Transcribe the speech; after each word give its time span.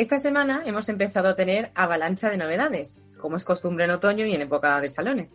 Esta 0.00 0.18
semana 0.18 0.62
hemos 0.64 0.88
empezado 0.88 1.28
a 1.28 1.36
tener 1.36 1.72
avalancha 1.74 2.30
de 2.30 2.38
novedades, 2.38 3.02
como 3.18 3.36
es 3.36 3.44
costumbre 3.44 3.84
en 3.84 3.90
otoño 3.90 4.24
y 4.24 4.34
en 4.34 4.40
época 4.40 4.80
de 4.80 4.88
salones. 4.88 5.28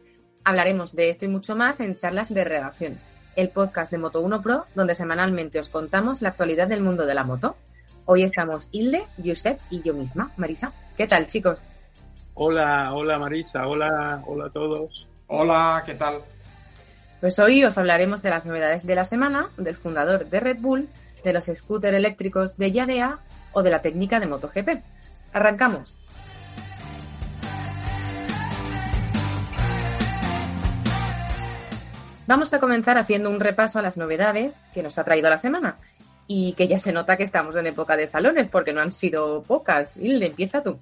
Hablaremos 0.43 0.95
de 0.95 1.11
esto 1.11 1.25
y 1.25 1.27
mucho 1.27 1.55
más 1.55 1.81
en 1.81 1.93
charlas 1.93 2.33
de 2.33 2.43
redacción, 2.43 2.97
el 3.35 3.49
podcast 3.49 3.91
de 3.91 3.99
Moto1 3.99 4.41
Pro, 4.41 4.65
donde 4.73 4.95
semanalmente 4.95 5.59
os 5.59 5.69
contamos 5.69 6.23
la 6.23 6.29
actualidad 6.29 6.67
del 6.67 6.81
mundo 6.81 7.05
de 7.05 7.13
la 7.13 7.23
moto. 7.23 7.55
Hoy 8.05 8.23
estamos 8.23 8.69
Hilde, 8.71 9.05
Josep 9.23 9.59
y 9.69 9.83
yo 9.83 9.93
misma, 9.93 10.31
Marisa. 10.35 10.73
¿Qué 10.97 11.05
tal, 11.05 11.27
chicos? 11.27 11.61
Hola, 12.33 12.91
hola 12.91 13.19
Marisa, 13.19 13.67
hola, 13.67 14.23
hola 14.25 14.47
a 14.47 14.49
todos. 14.49 15.05
Hola, 15.27 15.83
¿qué 15.85 15.93
tal? 15.93 16.21
Pues 17.21 17.37
hoy 17.37 17.63
os 17.63 17.77
hablaremos 17.77 18.23
de 18.23 18.31
las 18.31 18.47
novedades 18.47 18.83
de 18.83 18.95
la 18.95 19.05
semana, 19.05 19.49
del 19.57 19.75
fundador 19.75 20.27
de 20.27 20.39
Red 20.39 20.57
Bull, 20.57 20.89
de 21.23 21.33
los 21.33 21.45
scooters 21.45 21.95
eléctricos 21.95 22.57
de 22.57 22.71
Yadea 22.71 23.19
o 23.55 23.63
de 23.63 23.71
la 23.71 23.81
técnica 23.81 24.19
de 24.19 24.27
MotoGP. 24.27 24.83
Arrancamos. 25.33 25.97
Vamos 32.27 32.53
a 32.53 32.59
comenzar 32.59 32.97
haciendo 32.97 33.29
un 33.29 33.39
repaso 33.39 33.79
a 33.79 33.81
las 33.81 33.97
novedades 33.97 34.67
que 34.73 34.83
nos 34.83 34.97
ha 34.97 35.03
traído 35.03 35.29
la 35.29 35.37
semana 35.37 35.77
y 36.27 36.53
que 36.53 36.67
ya 36.67 36.79
se 36.79 36.91
nota 36.91 37.17
que 37.17 37.23
estamos 37.23 37.55
en 37.55 37.67
época 37.67 37.95
de 37.95 38.07
salones 38.07 38.47
porque 38.47 38.73
no 38.73 38.81
han 38.81 38.91
sido 38.91 39.43
pocas. 39.43 39.95
Hilde, 39.97 40.27
empieza 40.27 40.61
tú. 40.61 40.79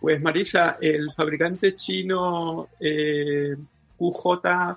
Pues 0.00 0.20
Marisa, 0.20 0.78
el 0.80 1.12
fabricante 1.14 1.76
chino 1.76 2.68
eh, 2.80 3.54
QJ 3.98 4.76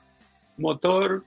Motor 0.57 1.23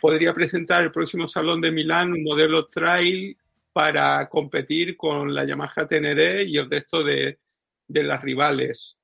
podría 0.00 0.32
presentar 0.32 0.84
el 0.84 0.92
próximo 0.92 1.26
Salón 1.26 1.60
de 1.60 1.72
Milán 1.72 2.12
un 2.12 2.22
modelo 2.22 2.66
Trail 2.66 3.36
para 3.72 4.28
competir 4.28 4.96
con 4.96 5.34
la 5.34 5.44
Yamaha 5.44 5.86
Teneré 5.88 6.44
y 6.44 6.56
el 6.56 6.70
resto 6.70 7.04
de, 7.04 7.38
las 7.88 8.22
rivales. 8.22 8.96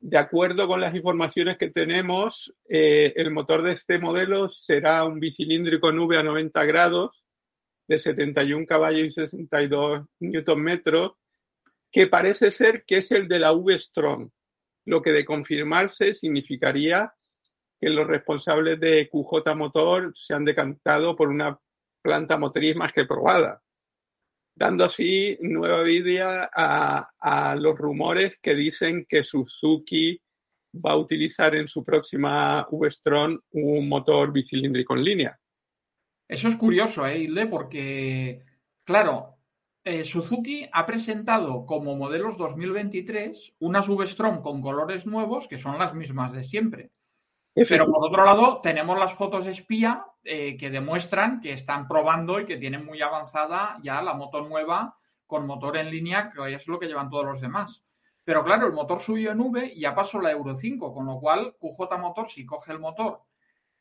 De 0.00 0.18
acuerdo 0.18 0.68
con 0.68 0.80
las 0.80 0.94
informaciones 0.94 1.58
que 1.58 1.70
tenemos, 1.70 2.54
eh, 2.68 3.12
el 3.16 3.32
motor 3.32 3.62
de 3.62 3.72
este 3.72 3.98
modelo 3.98 4.48
será 4.48 5.04
un 5.04 5.18
bicilíndrico 5.18 5.90
nube 5.90 6.16
a 6.16 6.22
90 6.22 6.64
grados 6.64 7.24
de 7.88 7.98
71 7.98 8.66
caballos 8.66 9.08
y 9.08 9.10
62 9.10 10.06
Nm, 10.20 10.82
que 11.90 12.06
parece 12.06 12.52
ser 12.52 12.84
que 12.86 12.98
es 12.98 13.10
el 13.10 13.26
de 13.26 13.40
la 13.40 13.52
V-Strom, 13.52 14.30
lo 14.84 15.02
que 15.02 15.10
de 15.10 15.24
confirmarse 15.24 16.14
significaría 16.14 17.12
que 17.80 17.88
los 17.88 18.06
responsables 18.06 18.78
de 18.78 19.08
QJ 19.08 19.54
Motor 19.56 20.12
se 20.14 20.34
han 20.34 20.44
decantado 20.44 21.16
por 21.16 21.28
una 21.28 21.58
planta 22.02 22.38
motriz 22.38 22.76
más 22.76 22.92
que 22.92 23.04
probada 23.04 23.60
dando 24.58 24.84
así 24.84 25.38
nueva 25.40 25.82
vida 25.82 26.50
a, 26.52 27.54
los 27.56 27.78
rumores 27.78 28.36
que 28.42 28.54
dicen 28.54 29.06
que 29.08 29.22
Suzuki 29.22 30.20
va 30.74 30.92
a 30.92 30.96
utilizar 30.96 31.54
en 31.54 31.68
su 31.68 31.84
próxima 31.84 32.66
V-Strom 32.70 33.38
un 33.52 33.88
motor 33.88 34.32
bicilíndrico 34.32 34.96
en 34.96 35.04
línea. 35.04 35.38
Eso 36.28 36.48
es 36.48 36.56
curioso, 36.56 37.06
¿eh, 37.06 37.20
Hilde? 37.20 37.46
Porque, 37.46 38.42
claro, 38.84 39.36
eh, 39.84 40.04
Suzuki 40.04 40.68
ha 40.72 40.84
presentado 40.84 41.64
como 41.64 41.96
modelos 41.96 42.36
2023 42.36 43.54
unas 43.60 43.88
V-Strom 43.88 44.42
con 44.42 44.60
colores 44.60 45.06
nuevos 45.06 45.46
que 45.46 45.58
son 45.58 45.78
las 45.78 45.94
mismas 45.94 46.32
de 46.32 46.44
siempre. 46.44 46.90
Pero 47.66 47.86
por 47.86 48.08
otro 48.08 48.24
lado, 48.24 48.60
tenemos 48.60 48.98
las 48.98 49.14
fotos 49.14 49.46
espía 49.46 50.04
eh, 50.24 50.56
que 50.58 50.70
demuestran 50.70 51.40
que 51.40 51.52
están 51.52 51.88
probando 51.88 52.38
y 52.40 52.46
que 52.46 52.56
tienen 52.56 52.84
muy 52.84 53.00
avanzada 53.00 53.78
ya 53.82 54.02
la 54.02 54.14
moto 54.14 54.42
nueva 54.42 54.96
con 55.26 55.46
motor 55.46 55.76
en 55.76 55.90
línea, 55.90 56.30
que 56.30 56.54
es 56.54 56.66
lo 56.66 56.78
que 56.78 56.86
llevan 56.86 57.10
todos 57.10 57.24
los 57.24 57.40
demás. 57.40 57.82
Pero 58.24 58.44
claro, 58.44 58.66
el 58.66 58.72
motor 58.72 59.00
subió 59.00 59.32
en 59.32 59.40
V 59.40 59.72
y 59.74 59.80
ya 59.80 59.94
pasó 59.94 60.20
la 60.20 60.30
Euro 60.30 60.54
5, 60.54 60.92
con 60.92 61.06
lo 61.06 61.18
cual 61.18 61.54
QJ 61.58 61.98
Motor, 61.98 62.30
si 62.30 62.44
coge 62.44 62.72
el 62.72 62.78
motor 62.78 63.22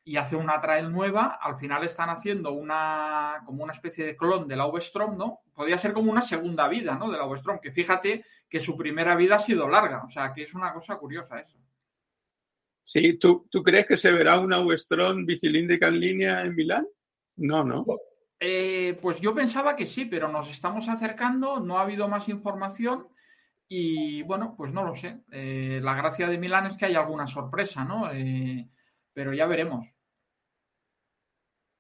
y 0.06 0.16
hace 0.16 0.38
una 0.38 0.62
trail 0.62 0.90
nueva, 0.90 1.38
al 1.42 1.58
final 1.58 1.84
están 1.84 2.10
haciendo 2.10 2.54
una 2.54 3.44
como 3.46 3.62
una 3.62 3.74
especie 3.74 4.06
de 4.06 4.16
clon 4.16 4.48
de 4.48 4.56
la 4.56 4.66
V-Strom, 4.68 5.18
¿no? 5.18 5.42
Podría 5.54 5.78
ser 5.78 5.92
como 5.92 6.10
una 6.10 6.22
segunda 6.22 6.70
vida, 6.70 6.96
¿no? 6.96 7.12
De 7.12 7.18
la 7.18 7.26
V-Strom, 7.26 7.60
que 7.60 7.74
fíjate 7.74 8.24
que 8.50 8.62
su 8.62 8.78
primera 8.78 9.16
vida 9.16 9.36
ha 9.36 9.40
sido 9.40 9.68
larga, 9.68 10.06
o 10.06 10.10
sea, 10.10 10.32
que 10.32 10.44
es 10.44 10.54
una 10.54 10.72
cosa 10.72 10.96
curiosa 10.98 11.42
eso. 11.42 11.58
Sí, 12.88 13.18
¿tú, 13.18 13.46
¿tú 13.52 13.64
crees 13.64 13.86
que 13.86 13.98
se 13.98 14.14
verá 14.14 14.40
una 14.40 14.62
Westron 14.62 15.26
bicilíndrica 15.26 15.90
en 15.90 16.00
línea 16.00 16.46
en 16.46 16.56
Milán? 16.56 16.88
No, 17.36 17.62
¿no? 17.62 17.86
Eh, 18.40 18.98
pues 19.02 19.20
yo 19.20 19.36
pensaba 19.36 19.76
que 19.76 19.86
sí, 19.86 20.06
pero 20.06 20.30
nos 20.30 20.50
estamos 20.50 20.88
acercando, 20.88 21.60
no 21.60 21.78
ha 21.78 21.82
habido 21.82 22.08
más 22.08 22.30
información 22.30 23.10
y 23.68 24.22
bueno, 24.22 24.56
pues 24.56 24.72
no 24.72 24.86
lo 24.86 24.96
sé. 24.96 25.20
Eh, 25.34 25.82
la 25.84 25.96
gracia 25.96 26.30
de 26.30 26.38
Milán 26.38 26.68
es 26.68 26.78
que 26.78 26.86
hay 26.86 26.96
alguna 26.96 27.28
sorpresa, 27.28 27.84
¿no? 27.84 28.10
Eh, 28.10 28.70
pero 29.12 29.34
ya 29.34 29.48
veremos. 29.48 29.86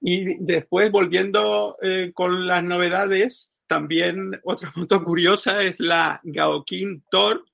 Y 0.02 0.44
después, 0.44 0.92
volviendo 0.92 1.78
con 2.16 2.48
las 2.48 2.66
novedades, 2.66 3.54
también 3.66 4.38
otra 4.44 4.74
foto 4.74 5.02
curiosa 5.06 5.64
es 5.64 5.80
la 5.80 6.20
Gaokin 6.22 7.06
Tor, 7.10 7.46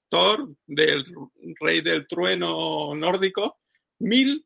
del 0.65 1.05
rey 1.59 1.81
del 1.81 2.07
trueno 2.07 2.93
nórdico, 2.95 3.59
Mil, 3.99 4.45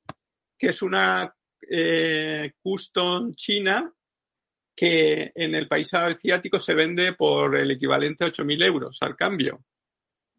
que 0.57 0.67
es 0.67 0.81
una 0.81 1.33
eh, 1.69 2.53
custom 2.61 3.33
china 3.35 3.91
que 4.75 5.31
en 5.33 5.55
el 5.55 5.67
país 5.67 5.91
asiático 5.93 6.59
se 6.59 6.75
vende 6.75 7.13
por 7.13 7.55
el 7.55 7.71
equivalente 7.71 8.23
a 8.23 8.27
8.000 8.27 8.63
euros 8.63 8.97
al 9.01 9.15
cambio. 9.15 9.63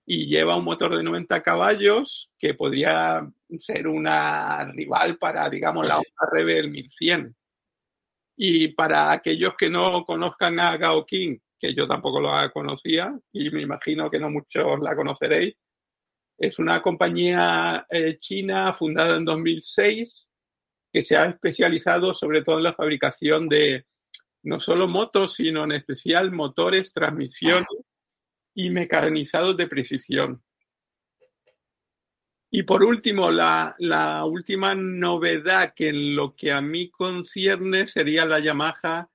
Y 0.06 0.26
lleva 0.26 0.56
un 0.56 0.64
motor 0.64 0.96
de 0.96 1.02
90 1.02 1.42
caballos 1.42 2.30
que 2.38 2.54
podría 2.54 3.28
ser 3.58 3.88
una 3.88 4.64
rival 4.72 5.18
para, 5.18 5.50
digamos, 5.50 5.86
la 5.86 5.96
Honda 5.96 6.30
Rebel 6.32 6.70
1100. 6.70 7.34
Y 8.36 8.68
para 8.68 9.10
aquellos 9.10 9.54
que 9.58 9.68
no 9.68 10.04
conozcan 10.04 10.60
a 10.60 10.76
Gao 10.76 11.04
King, 11.04 11.38
que 11.58 11.74
yo 11.74 11.86
tampoco 11.86 12.20
la 12.20 12.50
conocía 12.50 13.18
y 13.32 13.50
me 13.50 13.62
imagino 13.62 14.10
que 14.10 14.18
no 14.18 14.30
muchos 14.30 14.80
la 14.80 14.94
conoceréis. 14.94 15.54
Es 16.36 16.58
una 16.58 16.80
compañía 16.82 17.86
eh, 17.90 18.18
china 18.20 18.72
fundada 18.74 19.16
en 19.16 19.24
2006 19.24 20.28
que 20.92 21.02
se 21.02 21.16
ha 21.16 21.26
especializado 21.26 22.14
sobre 22.14 22.42
todo 22.42 22.58
en 22.58 22.64
la 22.64 22.74
fabricación 22.74 23.48
de 23.48 23.86
no 24.44 24.60
solo 24.60 24.86
motos, 24.86 25.34
sino 25.34 25.64
en 25.64 25.72
especial 25.72 26.30
motores, 26.30 26.92
transmisiones 26.92 27.68
y 28.54 28.70
mecanizados 28.70 29.56
de 29.56 29.66
precisión. 29.66 30.42
Y 32.50 32.62
por 32.62 32.82
último, 32.82 33.30
la, 33.30 33.74
la, 33.78 34.24
última 34.24 34.74
novedad 34.74 35.74
que 35.76 35.90
en 35.90 36.16
lo 36.16 36.34
que 36.34 36.50
a 36.50 36.62
mí 36.62 36.88
concierne 36.88 37.86
sería 37.86 38.24
la 38.24 38.38
Yamaha 38.38 39.10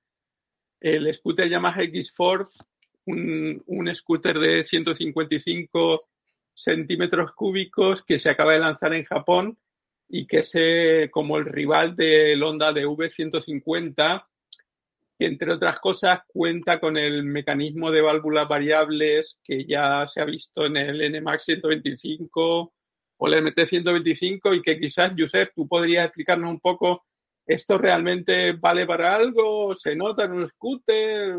el 0.83 1.11
scooter 1.13 1.49
Yamaha 1.49 1.81
X-Force, 1.83 2.59
un, 3.05 3.63
un 3.65 3.95
scooter 3.95 4.37
de 4.37 4.63
155 4.63 6.03
centímetros 6.53 7.31
cúbicos 7.31 8.03
que 8.03 8.19
se 8.19 8.29
acaba 8.29 8.53
de 8.53 8.59
lanzar 8.59 8.93
en 8.93 9.05
Japón 9.05 9.57
y 10.09 10.27
que 10.27 10.39
es 10.39 10.51
eh, 10.55 11.09
como 11.09 11.37
el 11.37 11.45
rival 11.45 11.95
del 11.95 12.43
Honda 12.43 12.71
V150, 12.71 14.25
que 15.17 15.25
entre 15.25 15.53
otras 15.53 15.79
cosas 15.79 16.19
cuenta 16.27 16.79
con 16.79 16.97
el 16.97 17.23
mecanismo 17.23 17.89
de 17.89 18.01
válvulas 18.01 18.47
variables 18.47 19.39
que 19.43 19.65
ya 19.65 20.05
se 20.07 20.21
ha 20.21 20.25
visto 20.25 20.65
en 20.65 20.77
el 20.77 21.11
NMAX 21.11 21.45
125 21.45 22.73
o 23.17 23.27
el 23.27 23.41
MT 23.41 23.65
125 23.65 24.53
y 24.53 24.61
que 24.61 24.77
quizás, 24.77 25.13
Josep, 25.17 25.53
tú 25.55 25.65
podrías 25.67 26.05
explicarnos 26.05 26.49
un 26.49 26.59
poco 26.59 27.05
¿Esto 27.45 27.77
realmente 27.77 28.53
vale 28.53 28.85
para 28.85 29.15
algo? 29.15 29.75
¿Se 29.75 29.95
nota 29.95 30.23
en 30.23 30.31
un 30.31 30.47
scooter? 30.49 31.35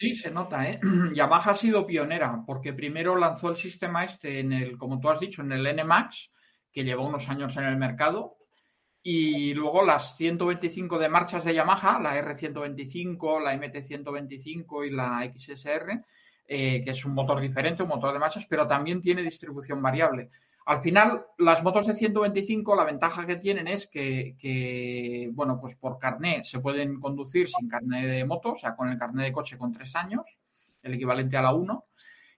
Sí, 0.00 0.14
se 0.14 0.30
nota, 0.30 0.68
¿eh? 0.68 0.80
Yamaha 1.14 1.52
ha 1.52 1.54
sido 1.54 1.86
pionera 1.86 2.42
porque 2.44 2.72
primero 2.72 3.16
lanzó 3.16 3.50
el 3.50 3.56
sistema 3.56 4.04
este 4.04 4.40
en 4.40 4.52
el, 4.52 4.76
como 4.76 4.98
tú 4.98 5.08
has 5.10 5.20
dicho, 5.20 5.42
en 5.42 5.52
el 5.52 5.76
NMAX, 5.76 6.30
que 6.72 6.82
lleva 6.82 7.06
unos 7.06 7.28
años 7.28 7.56
en 7.56 7.64
el 7.64 7.76
mercado, 7.76 8.36
y 9.06 9.52
luego 9.52 9.84
las 9.84 10.16
125 10.16 10.98
de 10.98 11.08
marchas 11.10 11.44
de 11.44 11.54
Yamaha, 11.54 12.00
la 12.00 12.16
R125, 12.16 13.40
la 13.40 13.54
MT125 13.54 14.86
y 14.86 14.90
la 14.90 15.30
XSR, 15.30 16.02
eh, 16.48 16.82
que 16.82 16.90
es 16.90 17.04
un 17.04 17.12
motor 17.12 17.40
diferente, 17.40 17.82
un 17.82 17.90
motor 17.90 18.12
de 18.12 18.18
marchas, 18.18 18.46
pero 18.48 18.66
también 18.66 19.02
tiene 19.02 19.22
distribución 19.22 19.82
variable. 19.82 20.30
Al 20.66 20.80
final, 20.80 21.26
las 21.38 21.62
motos 21.62 21.86
de 21.86 21.94
125, 21.94 22.74
la 22.74 22.84
ventaja 22.84 23.26
que 23.26 23.36
tienen 23.36 23.68
es 23.68 23.86
que, 23.86 25.30
bueno, 25.34 25.60
pues 25.60 25.76
por 25.76 25.98
carné 25.98 26.42
se 26.44 26.60
pueden 26.60 27.00
conducir 27.00 27.48
sin 27.50 27.68
carné 27.68 28.06
de 28.06 28.24
moto, 28.24 28.52
o 28.52 28.58
sea, 28.58 28.74
con 28.74 28.88
el 28.88 28.98
carné 28.98 29.24
de 29.24 29.32
coche 29.32 29.58
con 29.58 29.72
tres 29.72 29.94
años, 29.94 30.22
el 30.82 30.94
equivalente 30.94 31.36
a 31.36 31.42
la 31.42 31.52
1. 31.52 31.84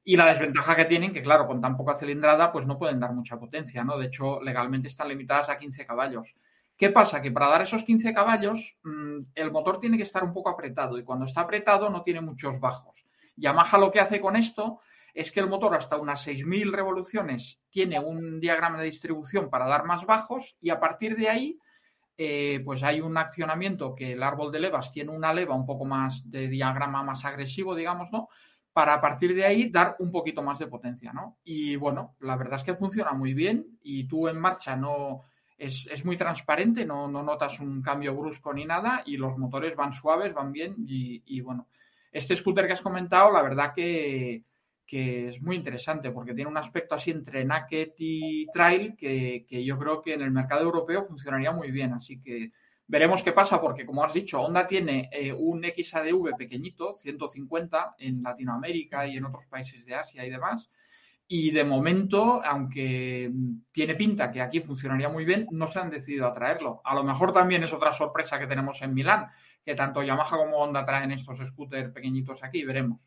Y 0.08 0.17
la 0.17 0.26
desventaja 0.26 0.76
que 0.76 0.84
tienen, 0.84 1.12
que 1.12 1.23
claro, 1.23 1.46
con 1.46 1.61
tan 1.61 1.76
poca 1.76 1.96
cilindrada, 1.96 2.52
pues 2.52 2.67
no 2.67 2.78
pueden 2.78 3.00
dar 3.00 3.12
mucha 3.12 3.38
potencia, 3.38 3.82
¿no? 3.82 3.99
De 3.99 4.06
hecho, 4.06 4.40
legalmente 4.40 4.88
están 4.88 5.08
limitadas 5.08 5.49
a 5.49 5.58
15 5.58 5.84
caballos. 5.84 6.34
¿Qué 6.76 6.90
pasa? 6.90 7.23
Que 7.23 7.32
para 7.32 7.49
dar 7.49 7.62
esos 7.62 7.82
15 7.84 8.12
caballos, 8.12 8.76
mm, 8.84 9.19
el 9.34 9.50
motor 9.50 9.81
tiene 9.81 9.96
que 9.96 10.02
estar 10.02 10.23
un 10.23 10.32
poco 10.32 10.50
apretado 10.50 10.99
y 10.99 11.05
cuando 11.05 11.25
está 11.25 11.40
apretado 11.43 11.90
no 11.90 12.02
tiene 12.02 12.20
muchos 12.20 12.61
bajos. 12.61 12.94
Yamaha 13.37 13.78
lo 13.78 13.90
que 13.90 14.00
hace 14.00 14.20
con 14.20 14.37
esto 14.37 14.81
es 15.16 15.32
que 15.32 15.40
el 15.40 15.48
motor 15.48 15.74
hasta 15.74 15.96
unas 15.96 16.26
6.000 16.26 16.70
revoluciones 16.70 17.58
tiene 17.70 17.98
un 17.98 18.38
diagrama 18.38 18.78
de 18.78 18.84
distribución 18.84 19.48
para 19.48 19.66
dar 19.66 19.86
más 19.86 20.04
bajos 20.04 20.56
y 20.60 20.68
a 20.68 20.78
partir 20.78 21.16
de 21.16 21.30
ahí 21.30 21.58
eh, 22.18 22.60
pues 22.62 22.82
hay 22.82 23.00
un 23.00 23.16
accionamiento 23.16 23.94
que 23.94 24.12
el 24.12 24.22
árbol 24.22 24.52
de 24.52 24.60
levas 24.60 24.92
tiene 24.92 25.12
una 25.12 25.32
leva 25.32 25.54
un 25.54 25.64
poco 25.64 25.86
más 25.86 26.30
de 26.30 26.48
diagrama 26.48 27.02
más 27.02 27.24
agresivo, 27.24 27.74
digamos, 27.74 28.12
¿no? 28.12 28.28
Para 28.74 28.92
a 28.92 29.00
partir 29.00 29.34
de 29.34 29.46
ahí 29.46 29.70
dar 29.70 29.96
un 30.00 30.12
poquito 30.12 30.42
más 30.42 30.58
de 30.58 30.66
potencia, 30.66 31.14
¿no? 31.14 31.38
Y 31.44 31.76
bueno, 31.76 32.14
la 32.20 32.36
verdad 32.36 32.58
es 32.58 32.64
que 32.64 32.74
funciona 32.74 33.12
muy 33.12 33.32
bien 33.32 33.78
y 33.82 34.04
tú 34.04 34.28
en 34.28 34.38
marcha 34.38 34.76
no 34.76 35.22
es, 35.56 36.04
muy 36.04 36.18
transparente, 36.18 36.84
no, 36.84 37.08
no, 37.08 37.22
notas 37.22 37.58
un 37.58 37.80
cambio 37.80 38.14
brusco 38.14 38.52
ni 38.52 38.66
nada 38.66 39.02
y 39.06 39.16
los 39.16 39.38
motores 39.38 39.74
van 39.74 39.94
suaves, 39.94 40.34
van 40.34 40.52
bien 40.52 40.74
y, 40.86 41.22
y 41.24 41.40
bueno, 41.40 41.68
este 42.12 42.36
scooter 42.36 42.66
que 42.66 42.74
has 42.74 42.82
comentado, 42.82 43.32
la 43.32 43.40
verdad 43.40 43.72
que 43.74 44.44
que 44.87 45.29
es 45.29 45.43
muy 45.43 45.56
interesante 45.56 46.11
porque 46.12 46.33
tiene 46.33 46.50
un 46.50 46.56
aspecto 46.56 46.94
así 46.94 47.11
entre 47.11 47.44
naked 47.44 47.91
y 47.99 48.47
trail 48.53 48.97
que, 48.97 49.44
yo 49.65 49.79
creo 49.79 50.00
que 50.00 50.15
en 50.15 50.23
el 50.23 50.31
mercado 50.31 50.62
europeo 50.62 51.06
funcionaría 51.06 51.50
muy 51.50 51.71
bien. 51.71 51.93
Así 51.93 52.21
que 52.21 52.53
veremos 52.87 53.23
qué 53.23 53.33
pasa 53.33 53.61
porque, 53.61 53.85
como 53.85 54.05
has 54.05 54.15
dicho, 54.15 54.41
Honda 54.41 54.67
tiene 54.67 55.09
eh, 55.12 55.33
un 55.33 55.62
XADV 55.65 56.37
pequeñito, 56.38 56.94
150 56.94 57.97
en 57.99 58.23
Latinoamérica 58.23 59.06
y 59.06 59.17
en 59.17 59.25
otros 59.25 59.44
países 59.47 59.85
de 59.85 59.97
Asia 59.97 60.25
y 60.25 60.31
demás. 60.31 60.71
Y 61.29 61.50
de 61.50 61.65
momento, 61.65 62.41
aunque 62.44 63.33
tiene 63.73 63.97
pinta 63.97 64.31
que 64.31 64.41
aquí 64.41 64.61
funcionaría 64.61 65.09
muy 65.09 65.25
bien, 65.25 65.49
no 65.50 65.67
se 65.67 65.81
han 65.81 65.91
decidido 65.91 66.29
a 66.29 66.33
traerlo. 66.33 66.81
A 66.85 66.94
lo 66.94 67.03
mejor 67.03 67.33
también 67.33 67.65
es 67.65 67.73
otra 67.73 67.93
sorpresa 67.93 68.38
que 68.38 68.47
tenemos 68.47 68.81
en 68.83 68.94
Milán, 68.94 69.27
que 69.65 69.75
tanto 69.75 70.05
Yamaha 70.05 70.37
como 70.37 70.59
Honda 70.59 70.85
traen 70.85 71.11
estos 71.11 71.41
scooters 71.44 71.91
pequeñitos 71.93 72.44
aquí, 72.44 72.65
veremos. 72.65 73.00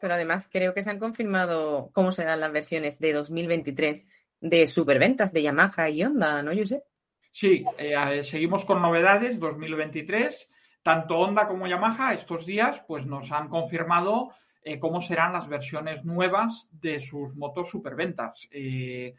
Pero 0.00 0.14
además 0.14 0.48
creo 0.50 0.74
que 0.74 0.82
se 0.82 0.90
han 0.90 0.98
confirmado 0.98 1.90
cómo 1.92 2.12
serán 2.12 2.40
las 2.40 2.52
versiones 2.52 2.98
de 3.00 3.12
2023 3.12 4.06
de 4.40 4.66
superventas 4.66 5.32
de 5.32 5.42
Yamaha 5.42 5.90
y 5.90 6.04
Honda, 6.04 6.42
¿no, 6.42 6.54
José? 6.54 6.84
Sí, 7.32 7.64
eh, 7.76 8.22
seguimos 8.22 8.64
con 8.64 8.80
novedades 8.80 9.38
2023. 9.38 10.48
Tanto 10.82 11.18
Honda 11.18 11.48
como 11.48 11.66
Yamaha 11.66 12.14
estos 12.14 12.46
días 12.46 12.82
pues 12.86 13.06
nos 13.06 13.32
han 13.32 13.48
confirmado 13.48 14.30
eh, 14.62 14.78
cómo 14.78 15.00
serán 15.00 15.32
las 15.32 15.48
versiones 15.48 16.04
nuevas 16.04 16.68
de 16.70 17.00
sus 17.00 17.34
motos 17.34 17.68
superventas. 17.68 18.48
Eh, 18.50 19.14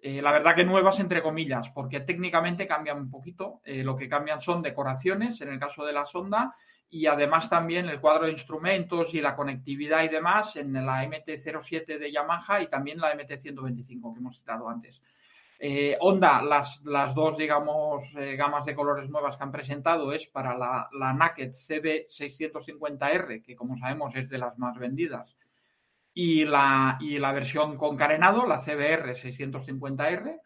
la 0.00 0.30
verdad 0.30 0.54
que 0.54 0.64
nuevas 0.64 1.00
entre 1.00 1.22
comillas, 1.22 1.70
porque 1.70 2.00
técnicamente 2.00 2.68
cambian 2.68 2.98
un 2.98 3.10
poquito. 3.10 3.60
lo 3.64 3.96
que 3.96 4.08
cambian 4.08 4.40
son 4.40 4.62
decoraciones, 4.62 5.40
en 5.40 5.48
el 5.48 5.58
caso 5.58 5.84
de 5.84 5.92
la 5.92 6.04
Honda, 6.04 6.54
y 6.90 7.06
además 7.06 7.48
también 7.48 7.88
el 7.88 8.00
cuadro 8.00 8.26
de 8.26 8.32
instrumentos 8.32 9.12
y 9.12 9.20
la 9.20 9.36
conectividad 9.36 10.04
y 10.04 10.08
demás 10.08 10.56
en 10.56 10.72
la 10.72 11.04
MT-07 11.04 11.98
de 11.98 12.12
Yamaha 12.12 12.62
y 12.62 12.68
también 12.68 12.98
la 12.98 13.14
MT-125 13.14 14.12
que 14.14 14.18
hemos 14.18 14.38
citado 14.38 14.68
antes. 14.68 15.02
Eh, 15.60 15.96
Honda, 16.00 16.40
las, 16.40 16.82
las, 16.84 17.14
dos, 17.14 17.36
digamos, 17.36 18.04
eh, 18.16 18.36
gamas 18.36 18.64
de 18.64 18.76
colores 18.76 19.10
nuevas 19.10 19.36
que 19.36 19.42
han 19.42 19.50
presentado 19.50 20.12
es 20.12 20.26
para 20.28 20.56
la, 20.56 20.88
la 20.92 21.12
Naked 21.12 21.50
CB650R, 21.50 23.42
que 23.42 23.56
como 23.56 23.76
sabemos 23.76 24.14
es 24.14 24.28
de 24.28 24.38
las 24.38 24.56
más 24.56 24.78
vendidas, 24.78 25.36
y 26.14 26.44
la, 26.44 26.96
y 27.00 27.18
la 27.18 27.32
versión 27.32 27.76
con 27.76 27.96
carenado, 27.96 28.46
la 28.46 28.58
CBR 28.58 29.14
650R, 29.16 30.40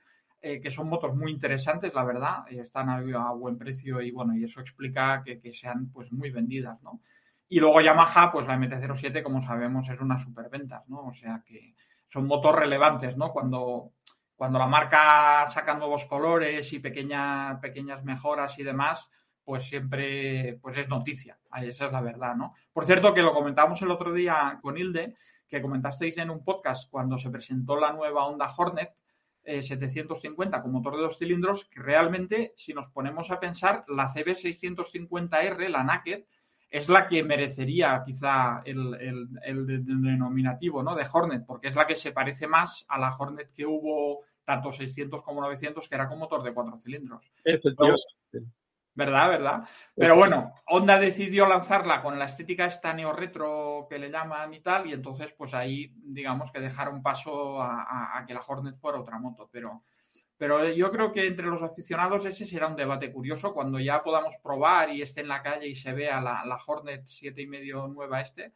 eh, 0.45 0.61
que 0.61 0.73
son 0.73 0.89
motos 0.89 1.15
muy 1.15 1.31
interesantes, 1.31 1.95
la 1.95 2.03
verdad, 2.03 2.45
están 2.51 2.89
a, 2.89 3.31
buen 3.31 3.57
precio 3.57 4.01
y 4.01 4.11
bueno, 4.11 4.37
y 4.37 4.43
eso 4.43 4.61
explica 4.61 5.23
que, 5.25 5.53
sean 5.53 5.89
pues 5.93 6.11
muy 6.11 6.31
vendidas, 6.31 6.83
¿no? 6.83 7.01
Y 7.49 7.61
luego 7.61 7.81
Yamaha, 7.81 8.33
pues 8.33 8.49
la 8.49 8.57
MT-07, 8.57 9.23
como 9.23 9.41
sabemos, 9.41 9.89
es 9.89 10.01
una 10.01 10.19
superventa, 10.19 10.83
¿no? 10.89 11.07
O 11.07 11.15
sea 11.15 11.45
que 11.47 11.77
son 12.09 12.27
motos 12.27 12.57
relevantes, 12.57 13.17
¿no? 13.17 13.31
Cuando, 13.33 13.93
cuando 14.35 14.59
la 14.59 14.67
marca 14.67 15.49
saca 15.49 15.75
nuevos 15.75 16.07
colores 16.07 16.73
y 16.73 16.81
pequeñas 16.81 18.03
mejoras 18.03 18.59
y 18.59 18.65
demás, 18.65 19.09
pues 19.45 19.65
siempre 19.69 20.59
pues 20.61 20.77
es 20.77 20.89
noticia. 20.89 21.39
Esa 21.57 21.87
es 21.87 21.93
la 21.93 22.01
verdad, 22.01 22.35
¿no? 22.35 22.55
Por 22.73 22.85
cierto, 22.85 23.15
que 23.15 23.23
lo 23.23 23.33
comentamos 23.33 23.81
el 23.83 23.93
otro 23.93 24.13
día 24.13 24.59
con 24.61 24.77
Hilde, 24.77 25.15
que 25.47 25.63
comentasteis 25.63 26.19
en 26.19 26.31
un 26.31 26.43
podcast 26.43 26.91
cuando 26.91 27.17
se 27.17 27.31
presentó 27.31 27.77
la 27.77 27.93
nueva 27.93 28.27
Honda 28.27 28.53
Hornet, 28.57 28.93
750 29.45 30.57
eh, 30.57 30.63
con 30.63 30.73
motor 30.73 30.97
de 30.97 31.03
dos 31.03 31.19
cilindros, 31.19 31.65
que 31.67 31.81
realmente, 31.81 32.53
si 32.57 32.73
nos 32.73 32.89
ponemos 32.91 33.31
a 33.31 33.41
pensar, 33.41 33.85
la 33.89 34.09
CB650R, 34.09 35.69
la 35.69 35.85
Naked, 35.85 36.25
es 36.71 36.89
la 36.89 37.07
que 37.07 37.23
merecería 37.23 38.03
quizá 38.05 38.63
el, 38.65 39.29
denominativo 39.85 40.83
¿no? 40.83 40.95
de 40.95 41.07
Hornet, 41.11 41.45
porque 41.47 41.69
es 41.69 41.75
la 41.75 41.87
que 41.87 41.97
se 41.97 42.13
parece 42.13 42.47
más 42.47 42.87
a 42.89 42.99
la 42.99 43.15
Hornet 43.15 43.53
que 43.53 43.67
hubo 43.67 44.23
tanto 44.45 44.73
600 44.73 45.23
como 45.23 45.43
900, 45.43 45.87
que 45.87 45.95
era 45.95 46.09
con 46.09 46.19
motor 46.19 46.43
de 46.43 46.55
cuatro 46.55 46.79
cilindros. 46.79 47.31
¿Verdad? 48.95 49.31
¿Verdad? 49.31 49.69
Pero 49.95 50.17
bueno, 50.17 50.53
Honda 50.67 50.99
decidió 50.99 51.47
lanzarla 51.47 52.03
con 52.03 52.19
la 52.19 52.27
estética 52.27 52.67
esta 52.67 52.93
neo-retro 52.93 53.87
que 53.89 53.99
le 53.99 54.11
llaman 54.11 54.53
y 54.53 54.61
tal, 54.61 54.87
y 54.87 54.93
entonces 54.93 55.33
pues 55.33 55.55
ahí 55.55 55.93
digamos 55.97 56.53
que 56.53 56.61
dejaron 56.61 57.03
paso 57.03 57.63
a, 57.63 58.23
que 58.27 58.35
la 58.35 58.43
Hornet 58.47 58.77
fuera 58.79 59.01
otra 59.01 59.19
moto, 59.19 59.49
pero, 59.51 59.85
pero 60.37 60.69
yo 60.69 60.91
creo 60.91 61.11
que 61.11 61.27
entre 61.27 61.47
los 61.47 61.63
aficionados 61.63 62.27
ese 62.27 62.45
será 62.45 62.67
un 62.67 62.77
debate 62.77 63.11
curioso 63.11 63.55
cuando 63.55 63.81
ya 63.81 64.03
podamos 64.03 64.35
probar 64.43 64.91
y 64.91 65.01
esté 65.01 65.23
en 65.23 65.29
la 65.29 65.43
calle 65.43 65.69
y 65.69 65.77
se 65.77 65.93
vea 65.95 66.21
la, 66.21 66.45
la 66.45 66.59
Hornet 66.67 67.05
siete 67.07 67.41
y 67.41 67.47
medio 67.47 67.89
nueva 67.89 68.21
este, 68.21 68.53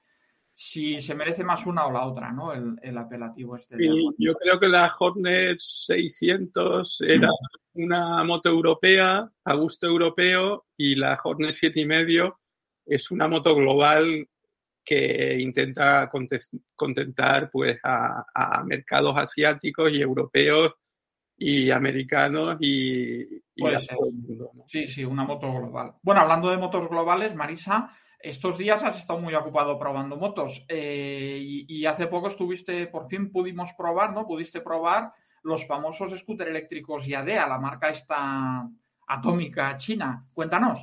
si 0.58 1.02
se 1.02 1.14
merece 1.14 1.44
más 1.44 1.66
una 1.66 1.86
o 1.86 1.92
la 1.92 2.06
otra, 2.06 2.32
¿no? 2.32 2.50
El, 2.50 2.96
apelativo 2.96 3.56
este. 3.56 3.76
yo 4.16 4.34
creo 4.34 4.58
que 4.58 4.68
la 4.68 4.90
Hornet 4.98 5.58
600 5.60 7.02
era 7.06 7.28
una 7.74 8.24
moto 8.24 8.48
europea, 8.48 9.30
a 9.44 9.54
gusto 9.54 9.86
europeo, 9.86 10.64
y 10.78 10.94
la 10.94 11.20
Hornet 11.22 11.54
7 11.54 11.78
y 11.78 11.84
medio 11.84 12.40
es 12.86 13.10
una 13.10 13.28
moto 13.28 13.54
global 13.54 14.26
que 14.82 15.36
intenta 15.40 16.10
contentar 16.74 17.50
pues 17.50 17.78
a, 17.82 18.62
mercados 18.64 19.14
asiáticos 19.18 19.92
y 19.92 20.00
europeos 20.00 20.72
y 21.36 21.70
americanos 21.70 22.56
y, 22.60 23.40
todo 23.54 24.06
el 24.06 24.12
mundo. 24.14 24.52
Sí, 24.68 24.86
sí, 24.86 25.04
una 25.04 25.24
moto 25.24 25.52
global. 25.52 25.96
Bueno, 26.02 26.22
hablando 26.22 26.50
de 26.50 26.56
motos 26.56 26.88
globales, 26.88 27.34
Marisa, 27.34 27.92
estos 28.28 28.58
días 28.58 28.82
has 28.82 28.98
estado 28.98 29.20
muy 29.20 29.34
ocupado 29.34 29.78
probando 29.78 30.16
motos 30.16 30.64
eh, 30.68 31.38
y, 31.40 31.86
hace 31.86 32.08
poco 32.08 32.28
estuviste, 32.28 32.88
por 32.88 33.08
fin 33.08 33.30
pudimos 33.30 33.72
probar, 33.74 34.12
¿no? 34.12 34.26
Pudiste 34.26 34.60
probar 34.60 35.12
los 35.42 35.66
famosos 35.66 36.18
scooter 36.18 36.48
eléctricos 36.48 37.06
Yadea, 37.06 37.46
la 37.46 37.58
marca 37.58 37.90
esta 37.90 38.68
atómica 39.06 39.76
china. 39.76 40.26
Cuéntanos. 40.34 40.80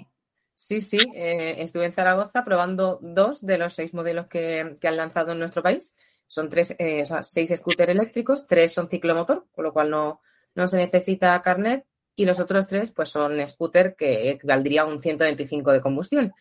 Sí, 0.56 0.80
sí, 0.80 1.00
eh, 1.14 1.56
estuve 1.60 1.86
en 1.86 1.92
Zaragoza 1.92 2.46
probando 2.46 3.00
dos 3.02 3.42
de 3.46 3.58
los 3.58 3.74
seis 3.74 3.94
modelos 3.94 4.28
que, 4.28 4.78
han 4.82 4.98
lanzado 4.98 5.34
en 5.34 5.40
nuestro 5.40 5.62
país. 5.62 5.96
Son 6.28 6.48
tres, 6.48 6.76
eh, 6.80 7.04
seis 7.22 7.54
scooters 7.56 7.92
eléctricos, 7.92 8.48
tres 8.48 8.74
son 8.74 8.88
ciclomotor, 8.88 9.48
con 9.52 9.66
lo 9.66 9.74
cual 9.74 9.90
no, 9.90 10.22
no 10.56 10.68
se 10.68 10.78
necesita 10.78 11.42
carnet, 11.42 11.86
y 12.16 12.26
los 12.26 12.40
otros 12.40 12.68
tres 12.68 12.92
pues 12.92 13.10
son 13.10 13.46
scooter 13.46 13.96
que 13.96 14.30
equivaldría 14.30 14.84
a 14.84 14.86
un 14.86 15.02
125 15.02 15.72
de 15.72 15.82
combustión. 15.82 16.34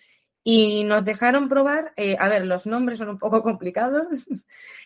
Y 0.44 0.84
nos 0.84 1.04
dejaron 1.04 1.48
probar, 1.48 1.92
eh, 1.96 2.16
a 2.18 2.28
ver, 2.28 2.46
los 2.46 2.66
nombres 2.66 2.98
son 2.98 3.10
un 3.10 3.18
poco 3.18 3.42
complicados, 3.42 4.06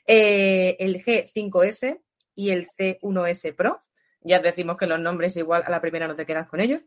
el 0.07 1.03
G5S, 1.03 2.01
y 2.37 2.51
el 2.51 2.69
C1S 2.69 3.57
Pro. 3.57 3.81
Ya 4.21 4.39
decimos 4.39 4.77
que 4.77 4.87
los 4.87 5.01
nombres 5.01 5.37
igual 5.37 5.65
a 5.67 5.71
la 5.71 5.81
primera 5.81 6.07
no 6.07 6.15
te 6.15 6.27
quedas 6.27 6.47
con 6.47 6.61
ellos. 6.61 6.83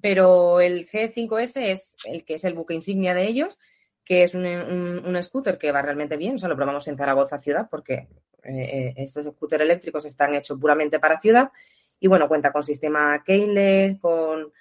Pero 0.00 0.60
el 0.60 0.88
G5S 0.88 1.60
es 1.60 1.96
el 2.04 2.24
que 2.24 2.34
es 2.34 2.44
el 2.44 2.54
buque 2.54 2.74
insignia 2.74 3.14
de 3.14 3.26
ellos, 3.26 3.58
que 4.04 4.22
es 4.22 4.34
un, 4.34 5.18
scooter 5.22 5.58
que 5.58 5.72
va 5.72 5.82
realmente 5.82 6.16
bien. 6.16 6.36
O 6.36 6.38
sea, 6.38 6.48
lo 6.48 6.54
probamos 6.54 6.86
en 6.86 6.96
Zaragoza 6.96 7.40
ciudad 7.40 7.66
porque 7.68 8.08
eh, 8.44 8.94
estos 8.96 9.24
scooters 9.24 9.62
eléctricos 9.62 10.04
están 10.04 10.34
hechos 10.34 10.58
puramente 10.60 11.00
para 11.00 11.18
ciudad. 11.18 11.50
Y 11.98 12.06
bueno, 12.06 12.28
cuenta 12.28 12.52
con 12.52 12.62
sistema 12.62 13.24
keyless, 13.24 13.98
con, 13.98 14.52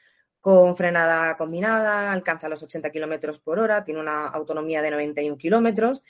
con 0.47 0.77
frenada 0.77 1.35
combinada, 1.35 2.09
alcanza 2.09 2.47
los 2.47 2.63
80 2.63 2.89
kilómetros 2.89 3.37
por 3.41 3.59
hora, 3.59 3.83
tiene 3.83 3.99
una 3.99 4.27
autonomía 4.27 4.81
de 4.81 4.91
91 4.91 5.37
kilómetros 5.37 6.03